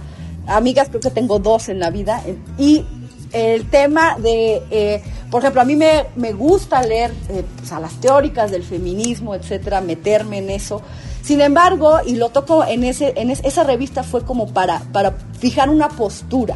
[0.47, 2.23] amigas creo que tengo dos en la vida.
[2.57, 2.85] Y
[3.33, 7.81] el tema de, eh, por ejemplo, a mí me, me gusta leer eh, pues, a
[7.81, 10.81] las teóricas del feminismo, etcétera, meterme en eso
[11.25, 15.71] sin embargo, y lo toco en ese, en esa revista fue como para, para fijar
[15.71, 16.55] una postura.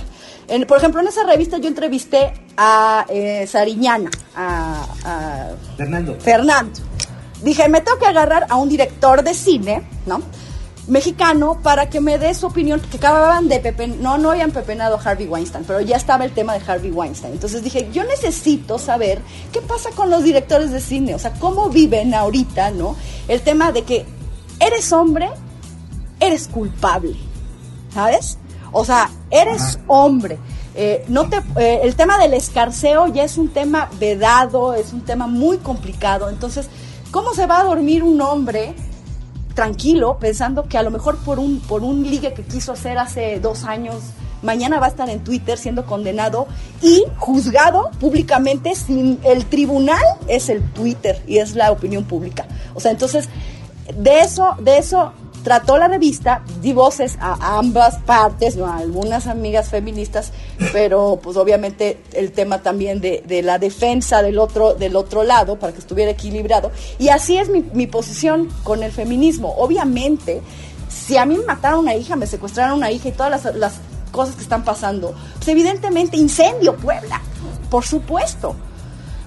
[0.67, 4.86] por ejemplo, en esa revista yo entrevisté a eh, Sariñana, a,
[5.75, 6.15] Fernando.
[6.19, 6.79] Fernando.
[7.41, 10.21] Dije, me tengo que agarrar a un director de cine, ¿no?
[10.88, 14.97] mexicano para que me dé su opinión, que acababan de Pepe, no, no habían pepenado
[14.97, 17.34] a Harvey Weinstein, pero ya estaba el tema de Harvey Weinstein.
[17.34, 21.69] Entonces dije, yo necesito saber qué pasa con los directores de cine, o sea, cómo
[21.69, 22.95] viven ahorita, ¿no?
[23.27, 24.05] El tema de que
[24.60, 25.30] eres hombre,
[26.19, 27.15] eres culpable,
[27.93, 28.38] ¿sabes?
[28.72, 30.38] O sea, eres hombre.
[30.76, 35.02] Eh, no te, eh, el tema del escarceo ya es un tema vedado, es un
[35.02, 36.30] tema muy complicado.
[36.30, 36.69] Entonces,
[37.12, 38.76] ¿cómo se va a dormir un hombre
[39.56, 43.39] tranquilo pensando que a lo mejor por un, por un ligue que quiso hacer hace
[43.41, 43.95] dos años,
[44.41, 46.48] mañana va a estar en Twitter siendo condenado
[46.82, 52.45] y juzgado públicamente sin el tribunal es el Twitter y es la opinión pública.
[52.74, 53.28] O sea, entonces
[53.95, 58.67] de eso, de eso trató la revista, di voces a ambas partes, ¿no?
[58.67, 60.32] a algunas amigas feministas,
[60.73, 65.73] pero pues obviamente el tema también de, la defensa del otro, del otro lado para
[65.73, 66.71] que estuviera equilibrado.
[66.97, 69.56] Y así es mi, mi posición con el feminismo.
[69.58, 70.41] Obviamente,
[70.89, 73.73] si a mí me mataron una hija, me secuestraron una hija y todas las,
[74.12, 77.21] cosas que están pasando, pues evidentemente incendio Puebla,
[77.69, 78.56] por supuesto.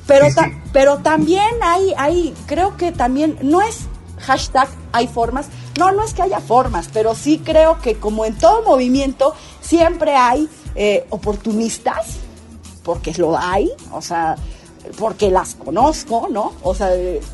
[0.08, 0.26] Pero,
[0.72, 3.86] pero también hay, hay, creo que también no es
[4.22, 5.48] hashtag hay formas.
[5.78, 10.14] No, no es que haya formas, pero sí creo que como en todo movimiento siempre
[10.14, 12.16] hay eh, oportunistas,
[12.82, 14.36] porque lo hay, o sea,
[14.98, 16.52] porque las conozco, ¿no?
[16.62, 16.90] O sea,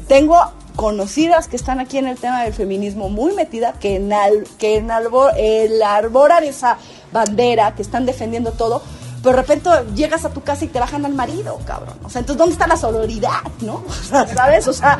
[0.06, 0.36] tengo
[0.76, 4.76] conocidas que están aquí en el tema del feminismo muy metida, que en, al, que
[4.76, 6.78] en albor, el arboran esa
[7.12, 8.82] bandera, que están defendiendo todo,
[9.22, 11.96] pero de repente llegas a tu casa y te bajan al marido, cabrón.
[12.04, 13.82] O sea, entonces, ¿dónde está la sororidad, no?
[13.88, 14.68] O sea, ¿sabes?
[14.68, 14.98] O sea,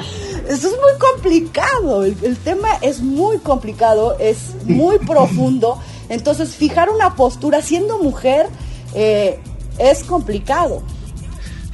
[0.49, 2.05] eso es muy complicado.
[2.05, 5.81] El, tema es muy complicado, es muy profundo.
[6.09, 8.47] Entonces, fijar una postura siendo mujer
[8.95, 9.39] eh,
[9.79, 10.83] es complicado.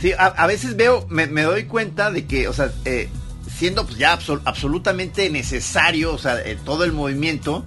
[0.00, 3.08] Sí, a, veces veo, me, doy cuenta de que, o sea, eh,
[3.56, 7.64] siendo pues ya absolutamente necesario, o sea, eh, todo el movimiento,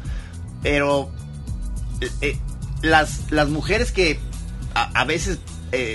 [0.62, 1.10] pero
[2.84, 4.20] las, las mujeres que
[4.84, 5.40] a, veces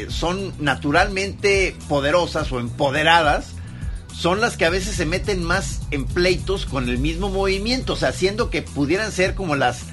[0.08, 3.54] son naturalmente poderosas o empoderadas,
[4.14, 7.96] son las que a veces se meten más en pleitos con el mismo movimiento, o
[7.96, 9.86] sea, siendo que pudieran ser como las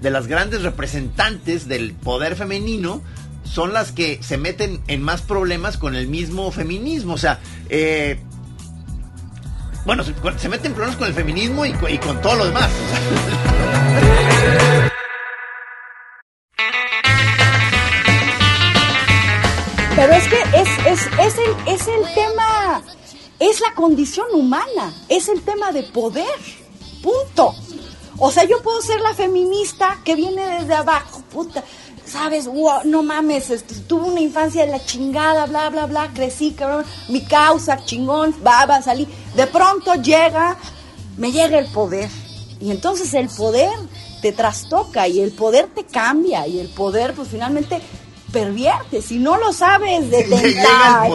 [0.00, 3.02] de las grandes representantes del poder femenino,
[3.44, 7.14] son las que se meten en más problemas con el mismo feminismo.
[7.14, 8.18] O sea, eh,
[9.84, 12.70] bueno, se, meten problemas con el feminismo y, con todo lo demás.
[19.96, 22.82] Pero es que es, es, es, el, es el tema,
[23.38, 26.38] es la condición humana, es el tema de poder,
[27.02, 27.54] punto.
[28.18, 31.64] O sea, yo puedo ser la feminista que viene desde abajo, puta,
[32.04, 32.46] sabes,
[32.84, 37.24] no mames, este, tuve una infancia de la chingada, bla, bla, bla, crecí, cabrón, mi
[37.24, 39.08] causa, chingón, va, va a salir.
[39.34, 40.58] De pronto llega,
[41.16, 42.10] me llega el poder.
[42.60, 43.72] Y entonces el poder
[44.20, 47.80] te trastoca y el poder te cambia y el poder pues finalmente
[48.36, 49.00] pervierte.
[49.00, 51.10] Si no lo sabes detentar,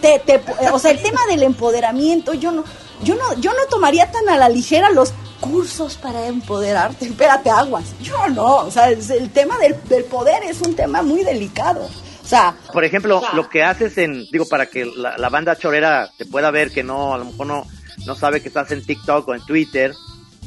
[0.00, 0.40] te, te,
[0.72, 2.64] o sea, el tema del empoderamiento, yo no,
[3.02, 7.04] yo no, yo no tomaría tan a la ligera los cursos para empoderarte.
[7.04, 7.84] Espérate, aguas.
[8.00, 11.82] Yo no, o sea, el tema del, poder es un tema muy delicado.
[12.24, 16.24] O sea, por ejemplo, lo que haces en, digo, para que la, banda chorera te
[16.24, 17.66] pueda ver que no, a lo mejor no,
[18.06, 19.92] no sabe que estás en TikTok o en Twitter.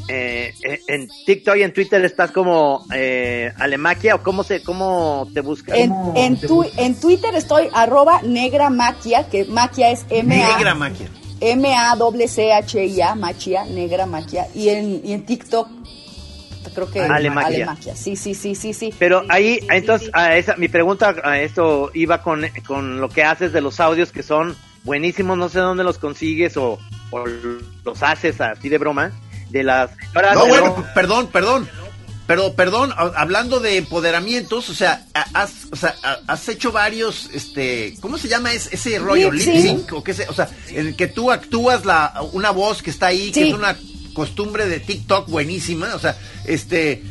[0.07, 5.27] Eh, eh en TikTok y en Twitter estás como eh, Alemaquia o cómo se cómo
[5.33, 6.39] te buscas en, en,
[6.77, 11.09] en Twitter estoy arroba negra maquia que maquia es M -A negra maquia
[11.41, 14.47] M-A-C-H-I-A, Machia, Negra Machia.
[14.53, 15.67] Y en, y en TikTok,
[16.73, 17.75] creo que Alemaquia.
[17.95, 18.93] Sí, sí, sí, sí, sí.
[18.97, 23.53] Pero ahí, entonces, a esa, mi pregunta a esto iba con, con lo que haces
[23.53, 26.79] de los audios que son buenísimos, no sé dónde los consigues o,
[27.12, 27.23] o
[27.85, 29.12] los haces así de broma.
[29.49, 29.91] De las.
[30.33, 31.69] no, bueno, perdón, perdón.
[32.27, 35.95] Pero, perdón, hablando de empoderamientos, o sea, has, o sea,
[36.27, 39.31] has hecho varios, este, ¿cómo se llama ese, rollo?
[39.31, 42.83] Lip sync, o qué sé, o sea, en el que tú actúas la, una voz
[42.83, 43.75] que está ahí, que es una
[44.13, 47.01] costumbre de TikTok buenísima, o sea, este,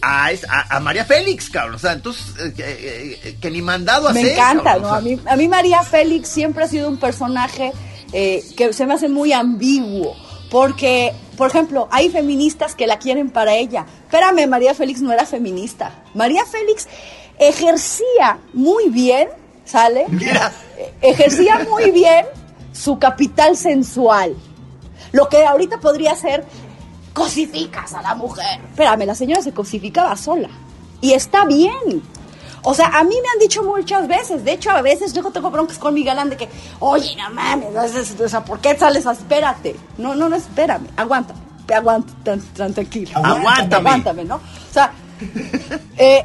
[0.00, 0.30] a,
[0.68, 4.32] a, María Félix, cabrón, o sea, entonces, eh, eh, eh, que ni mandado a Me
[4.32, 4.94] encanta, ¿no?
[4.94, 7.72] a, mí, a mí María Félix siempre ha sido un personaje
[8.12, 10.16] que se me hace muy ambiguo
[10.50, 13.86] porque, por ejemplo, hay feministas que la quieren para ella.
[14.02, 15.90] Espérame, María Félix no era feminista.
[16.12, 16.86] María Félix
[17.38, 19.26] ejercía muy bien,
[19.64, 20.04] ¿sale?
[20.08, 20.52] Mira.
[21.00, 22.26] Ejercía muy bien
[22.74, 24.36] su capital sensual.
[25.12, 26.44] Lo que ahorita podría ser,
[27.14, 28.60] cosificas a la mujer.
[28.68, 30.50] Espérame, la señora se cosificaba sola.
[31.00, 32.02] Y está bien.
[32.62, 35.50] O sea, a mí me han dicho muchas veces, de hecho, a veces yo tengo
[35.50, 36.48] broncas con mi galán de que,
[36.80, 39.06] oye, no mames, o sea, ¿por qué sales?
[39.06, 39.76] Espérate.
[39.98, 41.40] No, no, no, espérame, aguántame,
[41.74, 43.12] aguántame, tranquilo.
[43.14, 43.88] Aguántame.
[43.88, 44.36] Aguántame, ¿no?
[44.36, 44.92] O sea,
[45.96, 46.24] eh,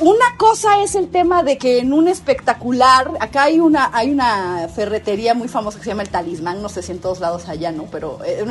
[0.00, 4.68] una cosa es el tema de que en un espectacular, acá hay una, hay una
[4.68, 7.72] ferretería muy famosa que se llama el Talismán, no sé si en todos lados allá,
[7.72, 7.84] ¿no?
[7.84, 8.44] Pero eh,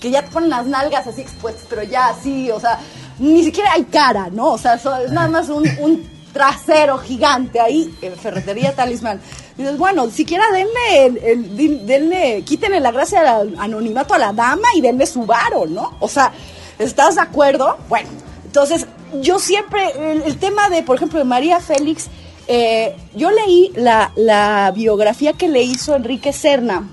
[0.00, 2.78] que ya te ponen las nalgas así expuestas, pero ya así, o sea,
[3.18, 4.52] ni siquiera hay cara, ¿no?
[4.52, 9.20] O sea, es nada más un trasero gigante ahí, en Ferretería Talismán.
[9.56, 14.80] dices, bueno, siquiera denle, el, denle, quítenle la gracia al anonimato a la dama y
[14.80, 15.96] denle su varo, ¿no?
[16.00, 16.32] O sea,
[16.78, 17.76] ¿estás de acuerdo?
[17.88, 18.08] Bueno,
[18.44, 18.86] entonces,
[19.20, 19.92] yo siempre,
[20.24, 22.08] el, tema de, por ejemplo, de María Félix,
[22.48, 26.88] eh, yo leí la, la biografía que le hizo Enrique Serna,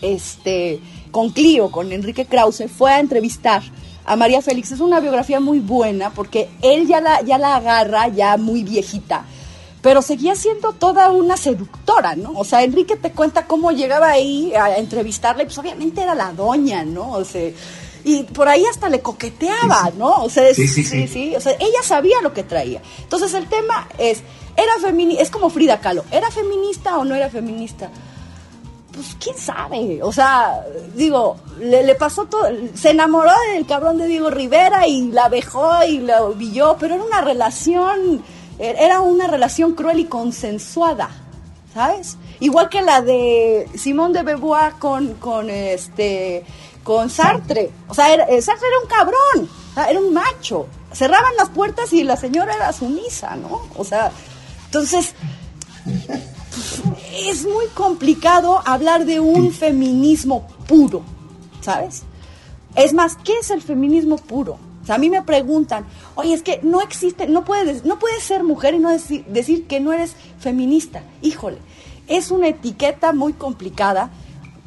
[0.00, 3.62] este, con Clio, con Enrique Krause, fue a entrevistar
[4.04, 4.72] a María Félix.
[4.72, 9.24] Es una biografía muy buena porque él ya la, ya la agarra ya muy viejita,
[9.82, 12.32] pero seguía siendo toda una seductora, ¿no?
[12.32, 16.84] O sea, Enrique te cuenta cómo llegaba ahí a entrevistarle, pues obviamente era la doña,
[16.84, 17.12] ¿no?
[17.12, 17.50] O sea,
[18.04, 20.24] y por ahí hasta le coqueteaba, ¿no?
[20.24, 22.82] O sea, sí, sí, sí, O sea, ella sabía lo que traía.
[23.00, 24.22] Entonces el tema es,
[24.56, 27.90] era feminista, es como Frida Kahlo, ¿era feminista o no era feminista?
[28.94, 34.30] Pues quién sabe, o sea, digo, le, pasó todo, se enamoró del cabrón de Diego
[34.30, 38.22] Rivera y la dejó y la villó, pero era una relación,
[38.58, 41.10] era una relación cruel y consensuada,
[41.74, 42.16] ¿sabes?
[42.40, 46.44] Igual que la de Simón de Beauvoir con, con este,
[46.84, 49.50] con Sartre, o sea, eh, Sartre era un cabrón,
[49.88, 53.62] era un macho, cerraban las puertas y la señora era sumisa, ¿no?
[53.76, 54.12] O sea,
[54.66, 55.14] entonces
[57.12, 61.02] es muy complicado hablar de un feminismo puro,
[61.60, 62.02] ¿sabes?
[62.76, 64.58] Es más, ¿qué es el feminismo puro?
[64.88, 68.74] A mí me preguntan, oye, es que no existe, no puedes, no puedes ser mujer
[68.74, 71.02] y no decir, decir que no eres feminista.
[71.22, 71.58] Híjole,
[72.06, 74.10] es una etiqueta muy complicada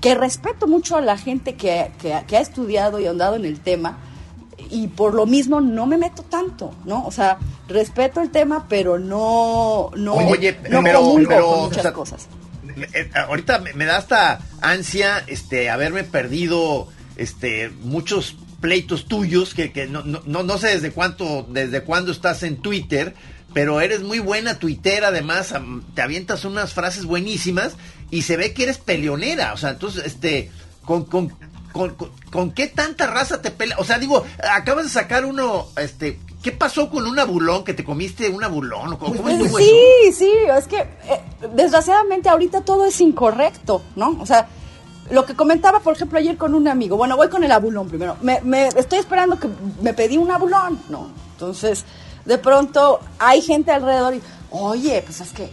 [0.02, 3.98] que respeto mucho a la gente que, que, ha estudiado y andado en el tema
[4.70, 7.06] y por lo mismo no me meto tanto, ¿no?
[7.06, 12.28] O sea, respeto el tema, pero no, no, Oye, no pero, con muchas cosas.
[12.94, 19.88] Eh, ahorita me, da hasta ansia, este, haberme perdido, este, muchos pleitos tuyos que, que
[19.88, 23.16] no, no, no sé desde cuánto, desde cuándo estás en Twitter,
[23.54, 25.54] pero eres muy buena tuitera, además,
[25.96, 27.76] te avientas unas frases buenísimas
[28.12, 30.52] y se ve que eres peleonera, o sea, entonces, este,
[30.84, 31.34] con, con,
[31.72, 31.96] con,
[32.32, 36.52] con, qué tanta raza te pelea, o sea, digo, acabas de sacar uno, este, ¿qué
[36.52, 38.98] pasó con un abulón que te comiste un abulón?
[38.98, 39.28] ¿Cómo,
[39.58, 41.22] sí, sí, es que eh,
[41.54, 44.18] desgraciadamente ahorita todo es incorrecto, ¿no?
[44.20, 44.48] O sea,
[45.10, 48.18] lo que comentaba, por ejemplo, ayer con un amigo, bueno, voy con el abulón primero.
[48.22, 49.48] Me, me, estoy esperando que
[49.82, 51.10] me pedí un abulón, ¿no?
[51.34, 51.86] Entonces,
[52.26, 55.50] de pronto hay gente alrededor y, oye, pues es que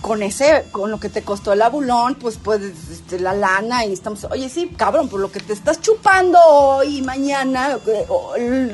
[0.00, 3.92] con ese, con lo que te costó el abulón, pues puedes, este, la lana y
[3.92, 7.78] estamos, oye, sí, cabrón, por lo que te estás chupando hoy y mañana,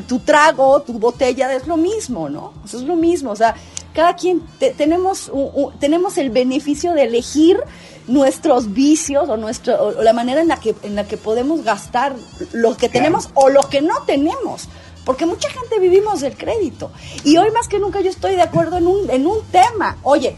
[0.06, 2.52] tu trago, tu botella es lo mismo, ¿no?
[2.64, 3.54] Eso es lo mismo, o sea,
[3.92, 4.42] cada quien
[4.76, 5.32] tenemos,
[5.80, 7.58] tenemos el beneficio de elegir
[8.06, 12.14] nuestros vicios o, nuestro, la manera en la, que, en la que podemos gastar
[12.52, 14.68] lo que tenemos o lo que no tenemos.
[15.04, 16.90] Porque mucha gente vivimos del crédito.
[17.24, 19.96] Y hoy más que nunca yo estoy de acuerdo en un, en un tema.
[20.02, 20.36] Oye,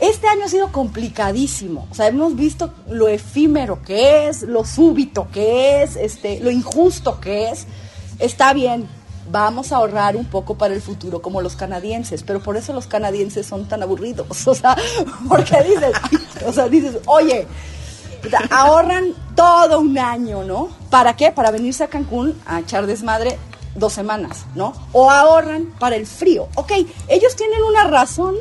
[0.00, 1.86] este año ha sido complicadísimo.
[1.90, 7.20] O sea, hemos visto lo efímero que es, lo súbito que es, este, lo injusto
[7.20, 7.66] que es.
[8.18, 8.88] Está bien,
[9.30, 12.86] vamos a ahorrar un poco para el futuro como los canadienses, pero por eso los
[12.86, 14.76] canadienses son tan aburridos, o sea,
[15.28, 15.92] porque dices,
[16.46, 17.46] o sea, dices, oye,
[18.50, 20.68] ahorran todo un año, ¿no?
[20.90, 21.30] ¿Para qué?
[21.30, 23.38] Para venirse a Cancún a echar desmadre
[23.74, 24.72] dos semanas, ¿no?
[24.92, 26.48] O ahorran para el frío.
[26.56, 26.72] Ok,
[27.08, 28.34] ellos tienen una razón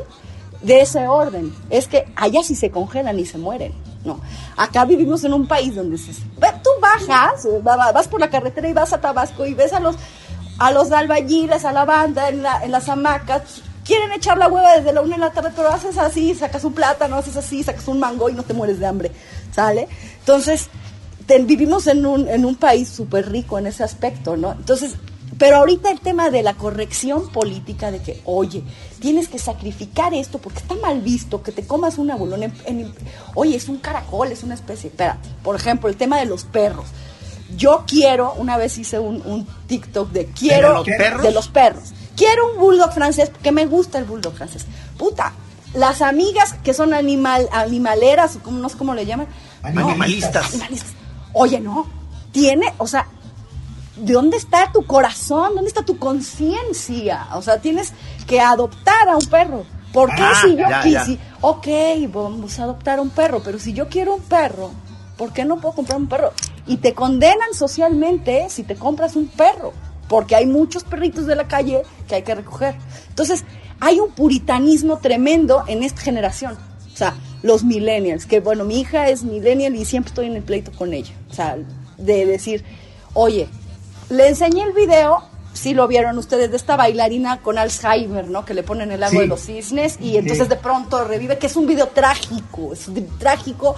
[0.62, 3.74] de ese orden, es que allá sí se congelan y se mueren.
[4.04, 4.22] No,
[4.56, 8.94] acá vivimos en un país donde se, tú bajas, vas por la carretera y vas
[8.94, 9.98] a Tabasco y ves a los
[10.58, 15.02] a los albañiles, a la banda en, las hamacas, quieren echar la hueva desde la
[15.02, 18.30] una de la tarde, pero haces así, sacas un plátano, haces así, sacas un mango
[18.30, 19.12] y no te mueres de hambre,
[19.54, 19.88] ¿sale?
[20.20, 20.70] Entonces,
[21.46, 24.52] vivimos en un, en un país súper rico en ese aspecto, ¿no?
[24.52, 24.96] Entonces,
[25.40, 28.62] pero ahorita el tema de la corrección política, de que, oye,
[29.00, 32.94] tienes que sacrificar esto porque está mal visto que te comas una bolón en,
[33.34, 34.90] oye, es un caracol, es una especie.
[34.90, 36.86] Espérate, por ejemplo, el tema de los perros
[37.56, 41.24] yo quiero, una vez hice un, TikTok de quiero ¿De los, perros?
[41.24, 41.94] de los perros.
[42.16, 44.66] Quiero un bulldog francés porque me gusta el bulldog francés.
[44.98, 45.34] Puta,
[45.74, 49.28] las amigas que son animal, animaleras, o como, no sé cómo le llaman.
[49.64, 50.58] Animalistas.
[51.34, 51.88] Oye, no,
[52.32, 53.08] tiene, o sea,
[54.00, 55.56] ¿de dónde está tu corazón?
[55.56, 57.28] ¿Dónde está tu conciencia?
[57.34, 57.94] O sea, tienes
[58.28, 59.66] que adoptar a un perro.
[59.94, 61.20] ¿Por qué ah, si yo quise?
[61.42, 61.68] Ok,
[62.14, 64.72] vamos a adoptar a un perro, pero si yo quiero un perro,
[65.18, 66.32] ¿por qué no puedo comprar un perro?
[66.68, 69.74] Y te condenan socialmente si te compras un perro,
[70.08, 72.76] porque hay muchos perritos de la calle que hay que recoger.
[73.10, 73.44] Entonces,
[73.80, 76.58] hay un puritanismo tremendo en esta generación.
[76.94, 80.44] O sea, los millennials, que bueno, mi hija es millennial y siempre estoy en el
[80.44, 81.14] pleito con ella.
[81.32, 81.58] O sea,
[81.98, 82.64] de decir,
[83.14, 83.48] oye,
[84.10, 88.46] le enseñé el video, si lo vieron ustedes, de esta bailarina con Alzheimer, ¿no?
[88.46, 91.56] Que le ponen el agua de los cisnes y entonces de pronto revive, que es
[91.56, 93.76] un video trágico, es trágico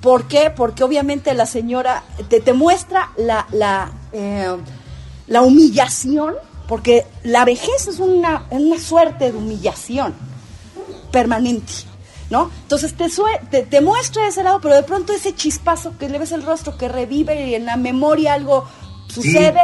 [0.00, 0.50] ¿Por qué?
[0.50, 4.56] Porque obviamente la señora te, te muestra la, la, eh,
[5.26, 6.36] la, humillación,
[6.68, 10.14] porque la vejez es una, una suerte de humillación
[11.10, 11.72] permanente.
[12.30, 12.50] ¿No?
[12.62, 16.42] Entonces te, te, muestra ese lado, pero de pronto ese chispazo que le ves el
[16.42, 18.68] rostro, que revive y en la memoria algo
[19.08, 19.60] sucede,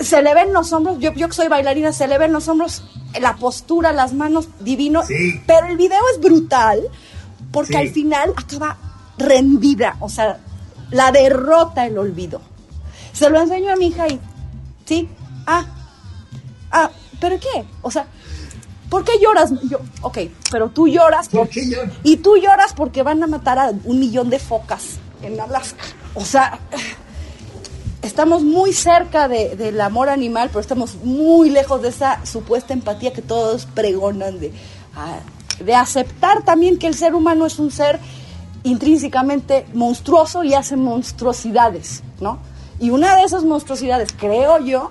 [0.00, 2.82] se le ven los hombros, yo, yo que soy bailarina, se le ven los hombros,
[3.20, 5.02] la postura, las manos, divino,
[5.46, 6.82] pero el video es brutal,
[7.52, 8.76] porque al final acaba
[9.18, 10.38] rendida, o sea,
[10.90, 12.40] la derrota el olvido.
[13.12, 14.20] Se lo enseño a mi hija y,
[14.84, 15.08] ¿sí?
[15.46, 15.66] Ah,
[16.70, 17.64] ah, ¿pero qué?
[17.82, 18.06] O sea,
[18.88, 19.52] ¿por qué lloras?
[19.68, 20.18] Yo, ok,
[20.50, 21.28] pero tú lloras.
[21.28, 21.92] ¿Por qué lloras?
[22.02, 25.84] Y tú lloras porque van a matar a un millón de focas en Alaska.
[26.14, 26.58] O sea,
[28.02, 33.22] estamos muy cerca del amor animal, pero estamos muy lejos de esa supuesta empatía que
[33.22, 34.52] todos pregonan de,
[34.96, 35.18] ah,
[35.62, 37.98] de aceptar también que el ser humano es un ser
[38.62, 42.38] intrínsecamente monstruoso y hace monstruosidades, ¿no?
[42.78, 44.90] Y una de esas monstruosidades, creo yo,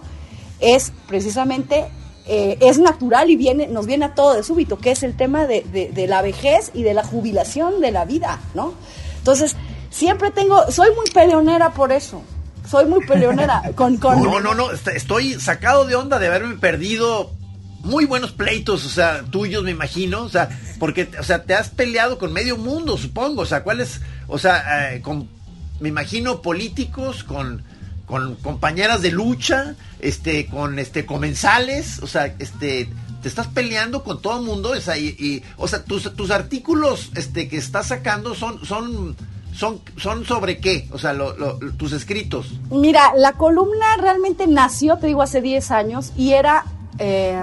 [0.60, 1.88] es precisamente,
[2.28, 5.48] eh, es natural y viene, nos viene a todo de súbito, que es el tema
[5.48, 5.62] de,
[5.94, 8.74] de, la vejez y de la jubilación de la vida, ¿no?
[9.18, 9.56] Entonces,
[9.90, 12.22] siempre tengo, soy muy peleonera por eso,
[12.70, 13.62] soy muy peleonera.
[13.76, 14.22] Con, con...
[14.22, 17.32] No, no, no, estoy sacado de onda de haberme perdido
[17.82, 20.50] muy buenos pleitos, o sea, tuyos me imagino, o sea,
[20.80, 24.94] porque, o sea, te has peleado con medio mundo, supongo, o sea, ¿cuáles, o sea,
[24.94, 25.30] eh, con,
[25.80, 27.64] me imagino políticos, con,
[28.06, 32.90] con compañeras de lucha, este, con, este, comensales, o sea, este,
[33.22, 37.12] te estás peleando con todo el mundo, o sea, y, o sea, tus, tus artículos,
[37.16, 39.16] este, que estás sacando son, son,
[39.60, 41.14] son, son sobre qué, o sea,
[41.76, 42.54] tus escritos.
[42.72, 46.64] Mira, la columna realmente nació, te digo, hace 10 años y era
[46.98, 47.38] eh,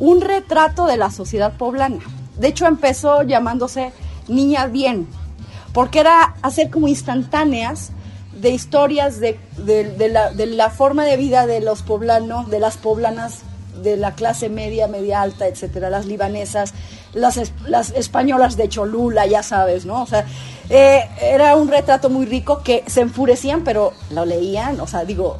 [0.00, 2.00] un retrato de la sociedad poblana.
[2.40, 3.92] De hecho, empezó llamándose
[4.26, 5.06] Niña Bien,
[5.72, 7.92] porque era hacer como instantáneas
[8.32, 9.38] de historias de,
[10.56, 13.42] la, forma de vida de los poblanos, de las poblanas
[13.80, 16.74] de la clase media, media alta, etcétera, las libanesas,
[17.14, 20.02] las, las españolas de Cholula, ya sabes, ¿no?
[20.02, 20.26] O sea,
[20.70, 25.38] eh, era un retrato muy rico que se enfurecían, pero lo leían, o sea, digo,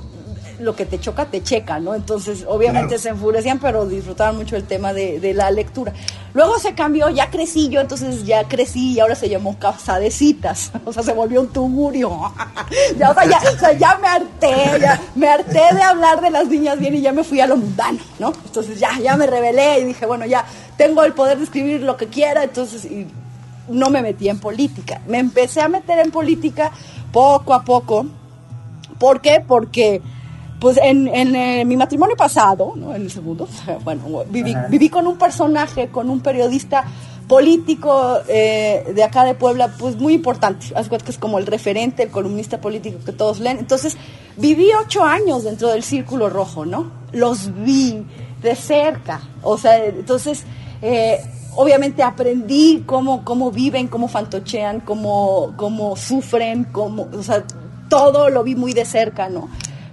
[0.59, 1.95] lo que te choca te checa, ¿no?
[1.95, 5.93] Entonces, obviamente se enfurecían, pero disfrutaban mucho el tema de, la lectura.
[6.35, 10.11] Luego se cambió, ya crecí yo, entonces ya crecí y ahora se llamó Casa de
[10.11, 12.11] Citas, o sea, se volvió un tugurio.
[12.99, 16.95] ya, o, sea, ya, me harté, ya me harté de hablar de las niñas bien
[16.95, 18.33] y ya me fui a lo mundano, ¿no?
[18.47, 20.45] Entonces ya, ya me rebelé y dije, bueno, ya
[20.77, 23.07] tengo el poder de escribir lo que quiera, entonces y
[23.69, 25.01] no me metí en política.
[25.07, 26.73] Me empecé a meter en política
[27.13, 28.07] poco a poco.
[28.99, 29.43] ¿Por qué?
[29.47, 30.03] Porque
[30.61, 32.95] pues en, eh, mi matrimonio pasado, ¿no?
[32.95, 33.49] en el segundo,
[33.85, 36.85] bueno, viví, con un personaje, con un periodista
[37.29, 40.67] político eh, de acá de Puebla, pues muy importante.
[40.89, 43.59] Que es como el referente, el columnista político que todos leen.
[43.59, 43.97] Entonces,
[44.37, 46.91] viví ocho años dentro del Círculo Rojo, ¿no?
[47.13, 48.05] Los vi
[48.43, 49.21] de cerca.
[49.43, 50.45] O sea, entonces,
[50.81, 51.21] eh,
[51.59, 57.45] obviamente aprendí cómo, cómo viven, cómo fantochean, cómo, cómo sufren, cómo, o sea,
[57.89, 59.49] todo lo vi muy de cerca, ¿no?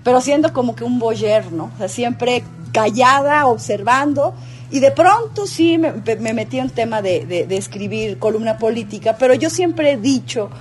[0.05, 1.71] pero siendo como que un boyer, ¿no?
[1.73, 4.35] O sea, siempre callada, observando,
[4.69, 9.93] y de pronto sí me, metí en tema de, escribir columna política, pero yo siempre
[9.93, 10.51] he dicho,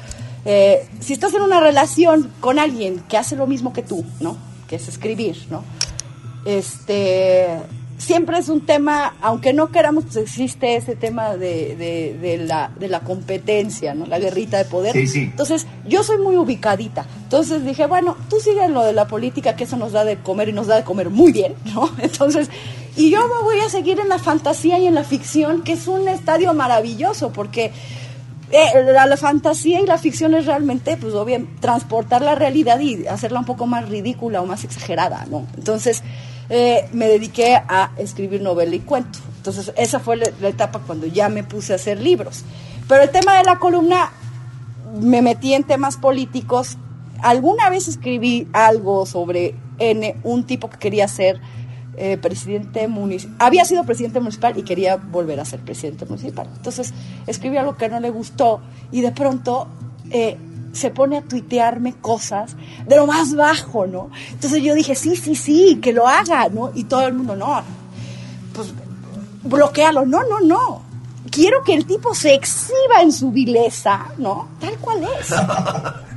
[0.46, 4.38] eh, si estás en una relación con alguien que hace lo mismo que tú, ¿no?
[4.66, 5.62] Que es escribir, ¿no?
[6.46, 7.46] Este,
[7.98, 11.76] siempre es un tema, aunque no queramos, pues existe ese tema de,
[12.20, 14.06] de, la, de la competencia, ¿no?
[14.06, 14.96] La guerrita de poder.
[14.96, 17.06] Entonces, yo soy muy ubicadita.
[17.24, 20.48] Entonces dije, bueno, tú sigue lo de la política, que eso nos da de comer
[20.48, 21.90] y nos da de comer muy bien, ¿no?
[21.98, 22.50] Entonces,
[22.96, 25.88] y yo me voy a seguir en la fantasía y en la ficción, que es
[25.88, 27.72] un estadio maravilloso, porque
[28.50, 33.40] eh, la, fantasía y la ficción es realmente, pues, obvio, transportar la realidad y hacerla
[33.40, 35.46] un poco más ridícula o más exagerada, ¿no?
[35.56, 36.02] Entonces,
[36.48, 39.18] eh, me dediqué a escribir novela y cuento.
[39.36, 42.44] Entonces, esa fue la, etapa cuando ya me puse a hacer libros.
[42.88, 44.10] Pero el tema de la columna,
[45.00, 46.78] me metí en temas políticos.
[47.22, 51.40] Alguna vez escribí algo sobre N, un tipo que quería ser
[51.96, 53.36] eh, presidente municipal.
[53.38, 56.48] Había sido presidente municipal y quería volver a ser presidente municipal.
[56.56, 56.92] Entonces,
[57.26, 58.60] escribí algo que no le gustó
[58.92, 59.68] y de pronto...
[60.10, 60.36] Eh,
[60.74, 62.56] se pone a tuitearme cosas
[62.86, 64.10] de lo más bajo, ¿no?
[64.30, 66.72] Entonces yo dije, sí, sí, sí, que lo haga, ¿no?
[66.74, 67.62] Y todo el mundo, no,
[68.52, 68.72] pues
[69.42, 70.82] bloquealo, no, no, no.
[71.30, 74.48] Quiero que el tipo se exhiba en su vileza, ¿no?
[74.60, 75.32] Tal cual es.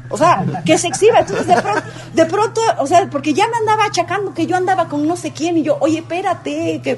[0.09, 1.19] O sea, que se exhiba.
[1.19, 1.83] Entonces, de pronto,
[2.13, 5.31] de pronto, o sea, porque ya me andaba achacando que yo andaba con no sé
[5.31, 6.97] quién y yo, oye, espérate, que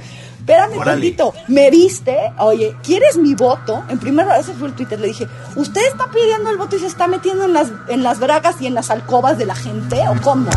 [0.49, 3.83] espérame tantito, me viste, oye, ¿quieres mi voto?
[3.89, 6.79] En primer lugar, ese fue el Twitter, le dije, ¿usted está pidiendo el voto y
[6.79, 10.01] se está metiendo en las, en las bragas y en las alcobas de la gente
[10.09, 10.49] o cómo?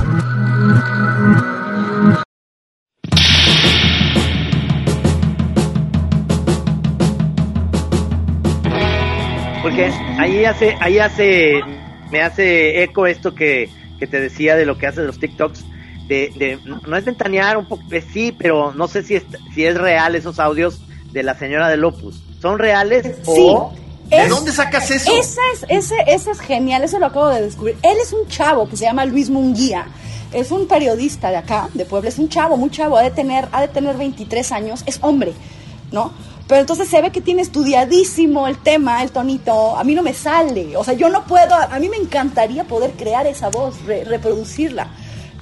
[9.63, 11.61] Porque ahí hace, ahí hace,
[12.11, 13.69] me hace eco esto que,
[13.99, 15.67] que te decía de lo que hace los TikToks
[16.13, 19.77] de, no es ventanear un poco, eh, sí, pero no sé si es, si es
[19.77, 20.81] real esos audios
[21.13, 22.23] de la señora de Lopus.
[22.41, 23.55] ¿Son reales sí.
[24.09, 25.11] ¿De dónde sacas eso?
[25.11, 27.77] Ese es, ese, ese es genial, eso lo acabo de descubrir.
[27.83, 29.87] Él es un chavo que se llama Luis Munguía.
[30.35, 32.11] Es un periodista de acá, de Puebla.
[32.11, 32.99] Es un chavo, muy chavo.
[32.99, 34.83] Ha de tener, ha de tener 23 años.
[34.85, 35.33] Es hombre,
[35.93, 36.13] ¿no?
[36.47, 39.77] Pero entonces se ve que tiene estudiadísimo el tema, el tonito.
[39.77, 40.77] A mí no me sale.
[40.77, 41.55] O sea, yo no puedo.
[41.55, 44.89] A mí me encantaría poder crear esa voz, reproducirla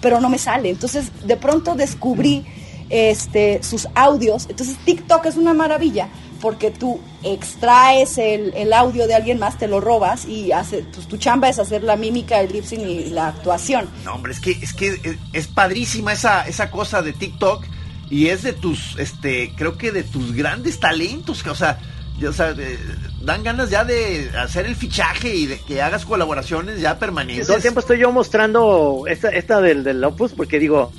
[0.00, 0.70] pero no me sale.
[0.70, 2.44] Entonces, de pronto descubrí
[2.88, 4.46] este, sus audios.
[4.48, 6.08] Entonces, TikTok es una maravilla
[6.40, 11.18] porque tú extraes el, audio de alguien más, te lo robas y hace, pues, tu
[11.18, 13.88] chamba es hacer la mímica, el lip sync y la actuación.
[14.04, 17.64] No, hombre, es que es, que es padrísima esa, esa cosa de TikTok
[18.08, 21.78] y es de tus, este, creo que de tus grandes talentos, o sea,
[22.26, 22.54] o sea,
[23.22, 27.46] dan ganas ya de hacer el fichaje y de que hagas colaboraciones ya permanentes.
[27.46, 30.92] Todo el tiempo estoy yo mostrando esta, esta del, del Opus porque digo,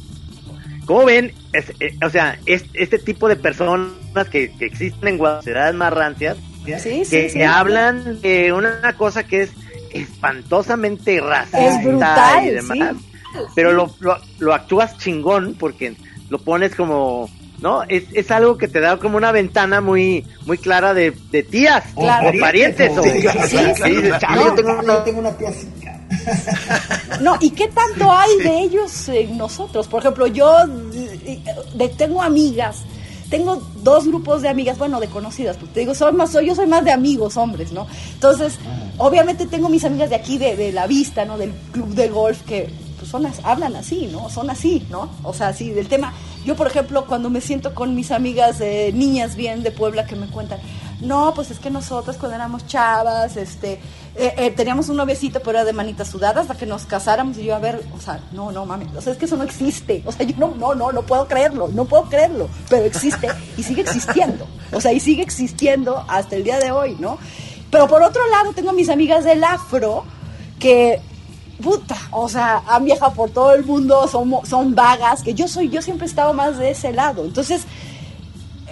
[0.86, 1.34] ¿cómo ven?
[1.54, 3.92] Eh, o sea, este tipo de personas
[4.32, 9.52] que, existen en ciudades más rancias, que, hablan de una cosa que es
[9.92, 12.96] espantosamente racista y demás,
[13.56, 15.96] pero lo, lo, lo actúas chingón porque
[16.30, 17.30] lo pones como
[17.62, 17.84] ¿no?
[17.84, 21.84] Es, es algo que te da como una ventana muy muy clara de, de tías
[21.95, 22.05] o
[22.39, 22.97] parientes.
[22.97, 23.57] O, sí, sí,
[24.36, 25.51] yo, tengo una, tía
[27.22, 29.88] No, ¿y qué tanto hay de ellos en nosotros?
[29.88, 30.51] Por ejemplo, yo
[31.97, 32.84] tengo amigas,
[33.30, 36.55] tengo dos grupos de amigas, bueno, de conocidas, porque te digo, soy más, soy, yo
[36.55, 37.88] soy más de amigos, hombres, ¿no?
[38.14, 38.89] Entonces, ah.
[38.97, 41.38] obviamente tengo mis amigas de aquí, de, de la vista, ¿no?
[41.38, 42.70] Del club de golf, que
[43.12, 44.30] son, hablan así, ¿no?
[44.30, 45.09] Son así, ¿no?
[45.24, 46.14] O sea, así, del tema
[46.45, 48.59] yo, por ejemplo, cuando me siento con mis amigas
[48.93, 50.59] niñas bien de Puebla que me cuentan,
[50.99, 53.74] no, pues es que nosotros cuando éramos chavas, este,
[54.16, 57.43] eh, eh, teníamos un noviecito, pero era de manitas sudadas, para que nos casáramos y
[57.43, 60.01] yo, a ver, o sea, no, no mames, o sea, es que eso no existe,
[60.05, 63.64] o sea, yo no, no, no, no puedo creerlo, no puedo creerlo, pero existe y
[63.64, 67.20] sigue existiendo, o sea, y sigue existiendo hasta el día de hoy, ¿no?
[67.70, 70.05] Pero por otro lado, tengo mis amigas del afro
[70.59, 71.01] que
[71.62, 75.70] puta, o sea, han viajado por todo el mundo, son, son vagas, que yo soy,
[75.70, 77.24] yo siempre he estado más de ese lado.
[77.24, 77.66] Entonces,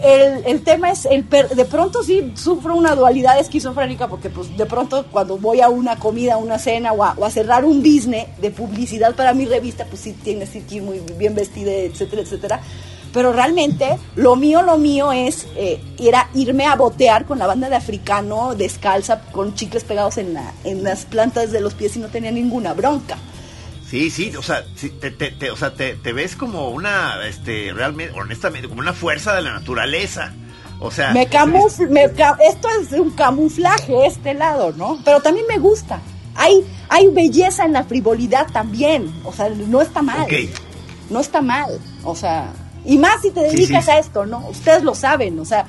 [0.04, 4.66] el, el, tema es, el de pronto sí sufro una dualidad esquizofrénica porque pues de
[4.66, 8.52] pronto cuando voy a una comida, a una cena o a, cerrar un business de
[8.52, 12.62] publicidad para mi revista, pues sí tienes que ir muy bien vestida, etcétera, etcétera
[13.14, 17.70] pero realmente lo mío, lo mío es eh, era irme a botear con la banda
[17.70, 22.00] de africano descalza con chicles pegados en, la, en las plantas de los pies y
[22.00, 23.18] no tenía ninguna bronca.
[23.90, 24.64] Sí, sí, o sea,
[25.02, 29.42] te, te, o sea te, ves como una, este, realmente, honestamente, como una fuerza de
[29.42, 30.32] la naturaleza.
[30.80, 35.00] O sea, me camufle, esto es un camuflaje, este lado, ¿no?
[35.04, 36.00] Pero también me gusta.
[36.36, 39.12] Hay, hay belleza en la frivolidad también.
[39.26, 40.28] O sea, no está mal.
[41.10, 41.80] No está mal.
[42.04, 42.54] O sea,
[42.86, 44.48] y más si te dedicas a esto, ¿no?
[44.50, 45.66] Ustedes lo saben, o sea,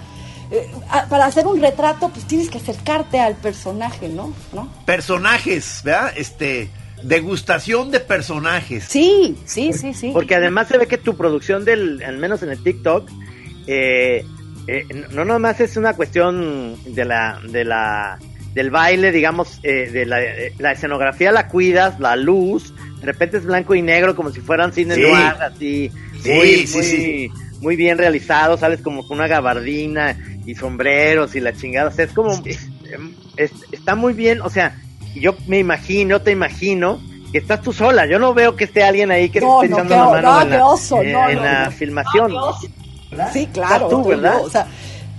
[0.51, 0.69] eh,
[1.09, 4.33] para hacer un retrato, pues tienes que acercarte al personaje, ¿no?
[4.53, 4.69] ¿no?
[4.85, 6.13] Personajes, ¿verdad?
[6.17, 6.71] Este,
[7.05, 8.85] degustación de personajes.
[8.89, 10.11] Sí, sí, sí, sí.
[10.13, 13.09] Porque además se ve que tu producción del, al menos en el TikTok,
[13.69, 14.25] eh,
[14.67, 18.19] eh, no nomás es una cuestión de la, de la,
[18.53, 20.19] del baile, digamos, de la,
[20.59, 24.73] la, escenografía la cuidas, la luz, de repente es blanco y negro como si fueran
[24.73, 25.93] cine noir, así
[26.25, 30.17] muy, muy, muy bien realizado, sales como con una gabardina
[30.47, 32.43] y sombreros y la chingada, o sea, es como,
[33.37, 34.77] está muy bien, o sea,
[35.15, 37.01] yo me imagino, te imagino,
[37.33, 39.95] que estás tú sola, yo no veo que esté alguien ahí que te esté echando
[39.95, 42.33] la mano en, la, filmación.
[43.33, 44.41] sí, claro, tú, ¿verdad?
[44.43, 44.67] o sea,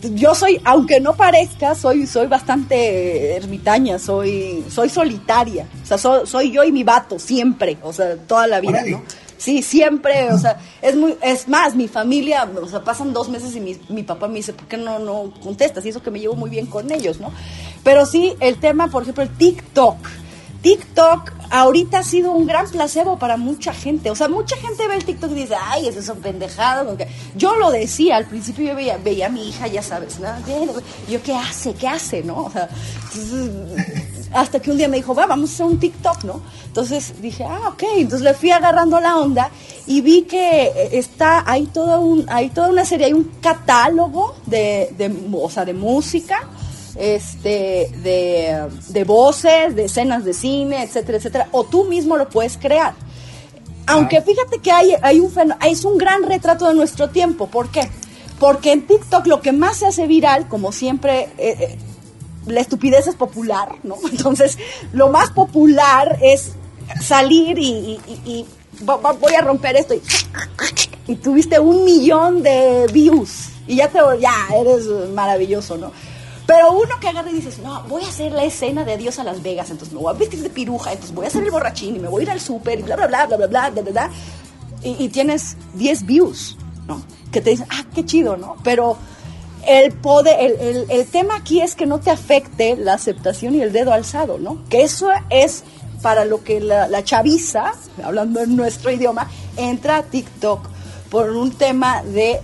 [0.09, 5.67] yo soy, aunque no parezca, soy, soy bastante ermitaña, soy, soy solitaria.
[5.83, 9.03] O sea, soy yo y mi vato, siempre, o sea, toda la vida, ¿no?
[9.41, 13.55] Sí, siempre, o sea, es muy, es más, mi familia, o sea, pasan dos meses
[13.55, 15.83] y mi, mi papá me dice, ¿por qué no, no contestas?
[15.83, 17.31] Y eso que me llevo muy bien con ellos, ¿no?
[17.83, 19.97] Pero sí, el tema, por ejemplo, el TikTok.
[20.61, 24.11] TikTok ahorita ha sido un gran placebo para mucha gente.
[24.11, 26.95] O sea, mucha gente ve el TikTok y dice, ay, eso pendejado.
[27.35, 30.29] Yo lo decía, al principio yo veía, veía a mi hija, ya sabes, ¿no?
[31.09, 31.73] yo, ¿qué hace?
[31.73, 32.21] ¿Qué hace?
[32.21, 32.43] ¿No?
[32.43, 32.69] O sea,
[34.33, 36.41] hasta que un día me dijo, va, vamos a hacer un TikTok, ¿no?
[36.65, 37.83] Entonces dije, ah, ok.
[37.97, 39.49] Entonces le fui agarrando la onda
[39.87, 44.93] y vi que está, hay toda, un, hay toda una serie, hay un catálogo de,
[44.97, 46.47] de, o sea, de música,
[46.95, 51.47] este, de, de voces, de escenas de cine, etcétera, etcétera.
[51.51, 52.93] O tú mismo lo puedes crear.
[53.87, 54.21] Aunque ah.
[54.21, 55.31] fíjate que hay, hay un
[55.67, 57.47] es un gran retrato de nuestro tiempo.
[57.47, 57.89] ¿Por qué?
[58.39, 61.77] Porque en TikTok lo que más se hace viral, como siempre, eh, eh,
[62.45, 63.97] la estupidez es popular, ¿no?
[64.11, 64.57] Entonces,
[64.93, 66.53] lo más popular es
[67.01, 68.45] salir y, y, y, y
[68.83, 73.99] va, va, voy a romper esto y, tuviste un millón de views y ya te
[74.19, 75.91] ya eres maravilloso, ¿no?
[76.47, 79.23] Pero uno que agarra y dices, no, voy a hacer la escena de Adiós a
[79.23, 81.95] Las Vegas, entonces me voy a vestir de piruja, entonces voy a hacer el borrachín
[81.95, 83.91] y me voy a ir al súper y bla, bla, bla, bla, bla, bla, bla,
[83.91, 84.09] bla.
[84.83, 87.01] Y, y tienes 10 views, ¿no?
[87.31, 88.57] Que te dicen, ah, qué chido, ¿no?
[88.63, 88.97] Pero
[89.67, 93.71] el, poder, el, el, tema aquí es que no te afecte la aceptación y el
[93.71, 94.63] dedo alzado, ¿no?
[94.69, 95.63] Que eso es
[96.01, 100.67] para lo que la, la chaviza, hablando en nuestro idioma, entra a TikTok
[101.09, 102.39] por un tema de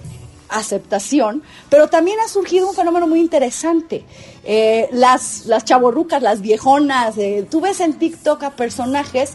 [0.49, 4.05] aceptación, pero también ha surgido un fenómeno muy interesante.
[4.43, 9.33] Eh, las, las chaborrucas, las viejonas, eh, tú ves en TikTok a personajes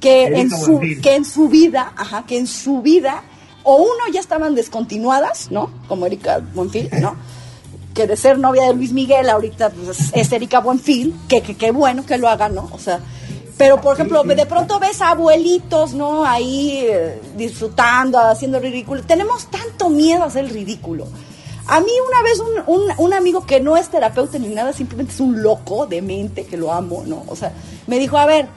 [0.00, 3.24] que en, su, que en su vida, ajá, que en su vida
[3.64, 5.70] o uno ya estaban descontinuadas, ¿no?
[5.88, 7.16] Como Erika Monfil, ¿no?
[7.94, 12.04] que de ser novia de Luis Miguel, ahorita pues, es Erika Buenfil, que qué bueno
[12.04, 12.68] que lo haga, ¿no?
[12.72, 13.00] O sea,
[13.56, 16.24] pero por ejemplo, de pronto ves a abuelitos, ¿no?
[16.24, 19.02] Ahí eh, disfrutando, haciendo ridículo.
[19.04, 21.06] Tenemos tanto miedo a hacer el ridículo.
[21.66, 25.14] A mí una vez un, un, un, amigo que no es terapeuta ni nada, simplemente
[25.14, 27.22] es un loco de mente, que lo amo, ¿no?
[27.28, 27.52] O sea,
[27.86, 28.48] me dijo, a ver,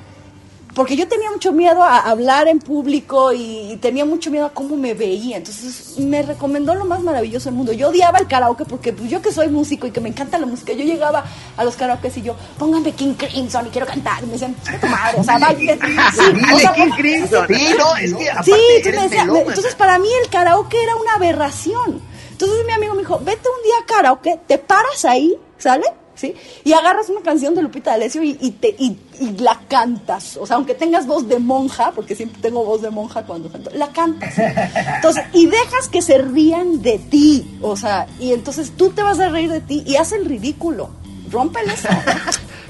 [0.77, 4.77] porque yo tenía mucho miedo a hablar en público y tenía mucho miedo a cómo
[4.77, 5.37] me veía.
[5.37, 7.73] Entonces me recomendó lo más maravilloso del mundo.
[7.73, 10.45] Yo odiaba el karaoke porque pues, yo que soy músico y que me encanta la
[10.45, 11.25] música, yo llegaba
[11.57, 14.21] a los karaoke y yo, pónganme King Crimson y quiero cantar.
[14.21, 15.39] Y me decían, tu madre, o sea.
[15.49, 17.47] Sí, King Crimson.
[17.47, 21.15] Sí, no, es que aparte sí, me decía, entonces para mí el karaoke era una
[21.15, 22.03] aberración.
[22.33, 25.87] Entonces mi amigo me dijo, vete un día a karaoke, te paras ahí, ¿sale?
[26.63, 30.37] Y agarras una canción de Lupita D'Alessio y, y, y, la cantas.
[30.37, 33.69] O sea, aunque tengas voz de monja, porque siempre tengo voz de monja cuando canto,
[33.73, 34.33] la cantas.
[34.37, 37.57] Entonces, y dejas que se rían de ti.
[37.61, 40.89] O sea, y entonces tú te vas a reír de ti y haz el ridículo.
[41.29, 41.89] Rómpele eso.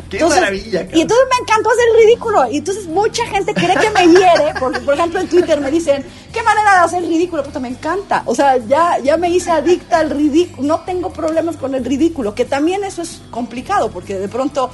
[0.10, 0.88] Qué maravilla.
[0.94, 2.52] Y entonces me encantó hacer el ridículo.
[2.52, 6.06] Y entonces mucha gente cree que me hiere, porque por ejemplo en Twitter me dicen,
[6.32, 8.24] qué manera de hacer el ridículo, puta, me encanta.
[8.26, 10.68] O sea, ya, ya me hice adicta al ridículo.
[10.68, 14.70] No tengo problemas con el ridículo, que también eso es complicado, porque de pronto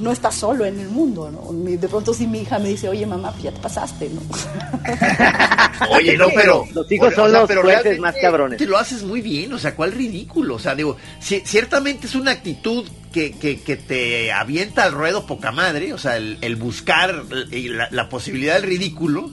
[0.00, 1.52] no estás solo en el mundo, ¿no?
[1.52, 4.20] De pronto si mi hija me dice, oye mamá, pues ya te pasaste, ¿no?
[5.90, 6.66] oye, no, pero...
[6.74, 8.58] Los hijos son los jueces más cabrones.
[8.58, 10.56] Te lo haces muy bien, o sea, ¿cuál ridículo?
[10.56, 15.50] O sea, digo, ciertamente es una actitud que, que, que, te avienta al ruedo poca
[15.50, 19.30] madre, o sea, el, buscar la, la, posibilidad del ridículo,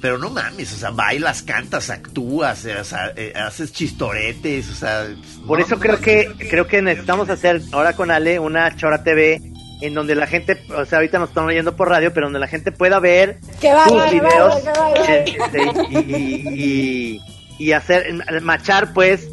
[0.00, 5.08] pero no mames, o sea, bailas, cantas, actúas, o sea, eh, haces chistoretes, o sea...
[5.46, 9.94] Por eso creo que creo que necesitamos hacer ahora con Ale una Chora TV en
[9.94, 12.72] donde la gente, o sea, ahorita nos estamos oyendo por radio, pero donde la gente
[12.72, 14.62] pueda ver tus videos
[15.90, 17.20] y,
[17.58, 18.12] y, hacer,
[18.42, 19.28] machar pues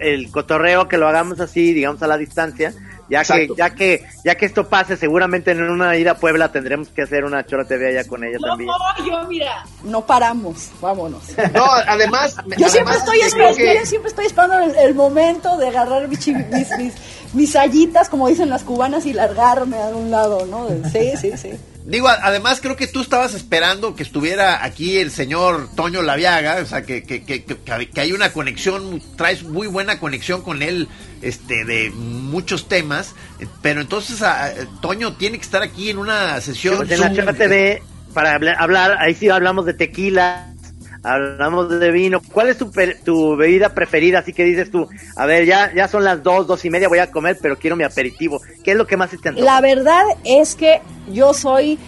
[0.00, 2.72] el, cotorreo, que lo hagamos así, digamos a la distancia,
[3.08, 6.88] ya que, ya que, ya que esto pase, seguramente en una ida a Puebla tendremos
[6.88, 8.68] que hacer una Chora TV allá con ella también.
[8.68, 11.22] No, yo mira, no paramos, vámonos.
[11.52, 16.26] No, además, yo siempre estoy esperando, yo siempre estoy esperando el, momento de agarrar mis,
[16.26, 16.94] mis,
[17.32, 20.68] mis, hallitas, como dicen las cubanas, y largarme a un lado, ¿no?
[20.90, 21.50] Sí, sí, sí.
[21.84, 26.66] Digo, además creo que tú estabas esperando que estuviera aquí el señor Toño Laviaga, o
[26.66, 30.88] sea, que, que, que, que, hay una conexión, traes muy buena conexión con él
[31.24, 33.14] este, de muchos temas,
[33.62, 36.90] pero entonces a, Toño tiene que estar aquí en una sesión.
[36.90, 40.54] en la TV, para hablar, ahí sí hablamos de tequila,
[41.02, 42.20] hablamos de vino.
[42.20, 42.70] ¿Cuál es tu,
[43.04, 44.20] tu, bebida preferida?
[44.20, 46.98] Así que dices tú, a ver, ya, ya son las dos, dos y media, voy
[46.98, 48.40] a comer, pero quiero mi aperitivo.
[48.62, 49.44] ¿Qué es lo que más te antoja?
[49.44, 51.78] La verdad es que yo soy...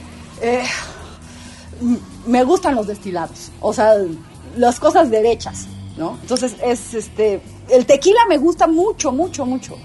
[0.42, 0.64] Eh,
[2.26, 3.92] me gustan los destilados, o sea,
[4.56, 5.66] las cosas derechas,
[5.96, 6.18] ¿no?
[6.22, 7.40] Entonces es este...
[7.68, 9.76] El tequila me gusta mucho, mucho, mucho.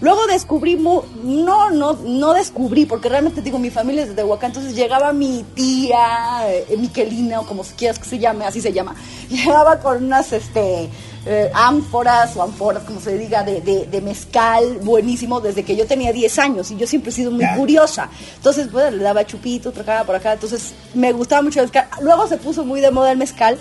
[0.00, 4.76] Luego descubrí, no, no, no descubrí, porque realmente digo, mi familia es de Tehuacán, entonces
[4.76, 8.94] llegaba mi tía, eh, Miquelina, o como quieras que se llame, así se llama,
[9.28, 10.88] llegaba con unas, este,
[11.26, 16.12] eh, ánforas o ánforas, como se diga, de, de, mezcal buenísimo desde que yo tenía
[16.12, 18.08] 10 años y yo siempre he sido muy curiosa.
[18.36, 21.88] Entonces, pues, le daba chupito, trocaba por acá, entonces me gustaba mucho el mezcal.
[22.00, 23.58] Luego se puso muy de moda el mezcal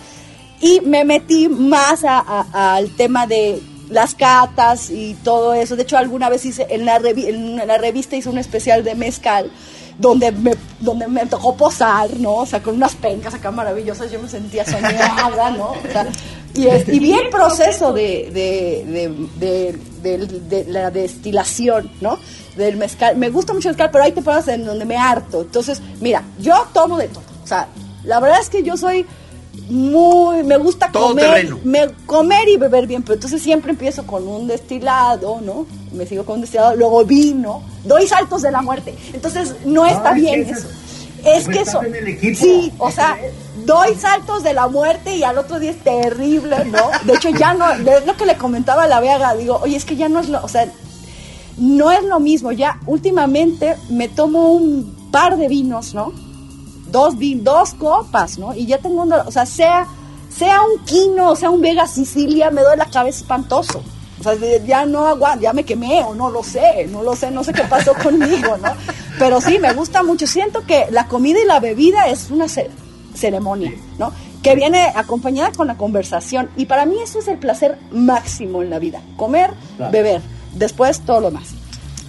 [0.62, 5.76] y me metí más al tema de las catas y todo eso.
[5.76, 9.52] De hecho, alguna vez hice, en la, en la revista hice un especial de mezcal
[9.98, 12.36] donde me, donde me tocó posar, ¿no?
[12.36, 15.74] O sea, con unas pencas acá maravillosas, yo me sentía soñada, ¿no?
[16.54, 22.20] Y vi el proceso de, de, de, la destilación, ¿no?
[22.56, 23.16] Del mezcal.
[23.18, 25.42] Me gusta mucho el mezcal, pero hay temporadas en donde me harto.
[25.42, 27.24] Entonces, mira, yo tomo de todo.
[27.44, 27.68] O sea,
[28.04, 29.06] la verdad es que yo soy
[29.70, 34.48] muy, me gusta comer, me, comer y beber bien, pero entonces siempre empiezo con un
[34.48, 35.66] destilado, ¿no?
[35.92, 38.96] Me sigo con un destilado, luego vino, doy saltos de la muerte.
[39.14, 40.68] Entonces no está bien eso.
[41.26, 41.82] Es que eso,
[42.36, 43.18] sí, o sea,
[43.66, 46.90] doy saltos de la muerte y al otro día es terrible, ¿no?
[47.04, 49.84] De hecho ya no, es lo que le comentaba a la Vega, digo, oye, es
[49.84, 50.72] que ya no es lo, o sea,
[51.58, 56.14] no es lo mismo, ya últimamente me tomo un par de vinos, ¿no?
[56.92, 58.54] Dos, dos copas, ¿no?
[58.54, 59.88] Y ya tengo, o sea, sea,
[60.30, 63.84] sea un quino, sea un Vega Sicilia, me doy la cabeza espantoso.
[64.20, 64.34] O sea,
[64.66, 67.54] ya no aguanto, ya me quemé o no lo sé, no lo sé, no sé
[67.54, 68.72] qué pasó conmigo, ¿no?
[69.20, 70.26] Pero sí, me gusta mucho.
[70.26, 72.48] Siento que la comida y la bebida es una
[73.14, 74.12] ceremonia, ¿no?
[74.42, 76.50] Que viene acompañada con la conversación.
[76.56, 79.02] Y para mí eso es el placer máximo en la vida.
[79.18, 79.52] Comer,
[79.92, 80.22] beber,
[80.54, 81.50] después todo lo más,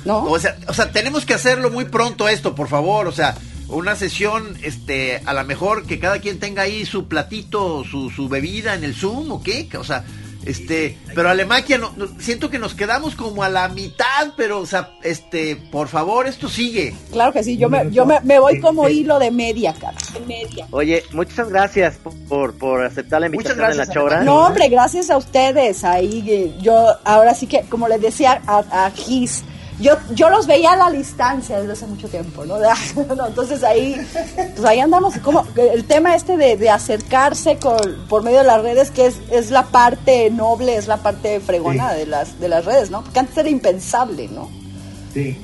[0.05, 0.25] ¿no?
[0.25, 3.07] O sea, o sea, tenemos que hacerlo muy pronto esto, por favor.
[3.07, 3.35] O sea,
[3.69, 8.29] una sesión, este, a lo mejor que cada quien tenga ahí su platito, su, su
[8.29, 10.05] bebida en el Zoom o qué, o sea,
[10.47, 14.93] Este, pero Alemaquia, no, siento que nos quedamos como a la mitad, pero, o sea,
[15.03, 16.95] este, por favor, esto sigue.
[17.13, 20.67] Claro que sí, yo me, yo me, voy como hilo de media, cara, media.
[20.71, 21.99] Oye, muchas gracias
[22.29, 24.23] por, por aceptar la invitación en la chora.
[24.23, 25.85] No, hombre, gracias a ustedes.
[25.85, 29.45] Ahí, yo, ahora sí que, como les decía a, a Gis,
[29.81, 32.57] yo, yo los veía a la distancia desde hace mucho tiempo, ¿no?
[33.27, 33.97] entonces ahí,
[34.35, 38.91] pues ahí andamos, como el tema este de, acercarse con, por medio de las redes,
[38.91, 42.91] que es, es la parte noble, es la parte fregona de, las, de las redes,
[42.91, 43.05] ¿no?
[43.05, 44.51] Que antes era impensable, ¿no?
[45.15, 45.39] Sí.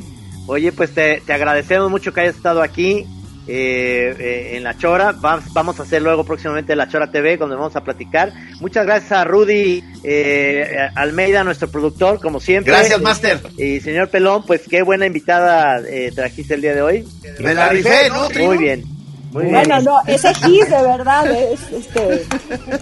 [0.47, 3.07] Oye, pues te, te agradecemos mucho que hayas estado aquí.
[3.47, 5.12] Eh, eh, en La Chora.
[5.12, 8.32] Vamos, a hacer luego próximamente La Chora TV, donde vamos a platicar.
[8.61, 12.72] Muchas gracias a Rudy eh, Almeida, nuestro productor, como siempre.
[12.72, 13.40] Gracias, Master.
[13.59, 15.82] Y señor Pelón, pues qué buena invitada
[16.14, 17.09] trajiste el día de hoy.
[17.38, 18.28] Me la rifé, ¿no?
[18.47, 18.84] Muy bien.
[19.32, 22.24] Muy bueno, no, ese Gis de verdad es, este,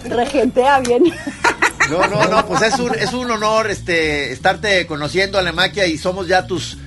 [0.07, 1.03] regentea bien.
[1.89, 6.27] No, no, no, pues es un, es un honor este, estarte conociendo, Alemaquia, y somos
[6.27, 6.77] ya tus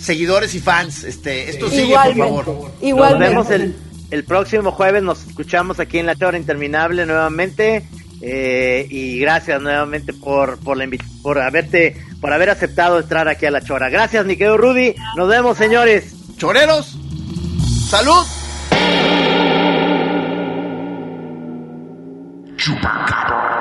[0.00, 1.04] seguidores y fans.
[1.04, 2.72] Este, esto sigue, por favor.
[2.82, 3.76] Nos vemos el,
[4.10, 7.88] el, próximo jueves, nos escuchamos aquí en La Chora Interminable nuevamente.
[8.20, 10.88] Eh, y gracias nuevamente por por, la
[11.22, 13.90] por haberte por haber aceptado entrar aquí a la chora.
[13.90, 14.94] Gracias, mi querido Rudy.
[15.16, 16.14] Nos vemos, señores.
[16.36, 16.96] Choreros.
[17.88, 18.26] Salud.
[22.56, 23.60] Chupacabra.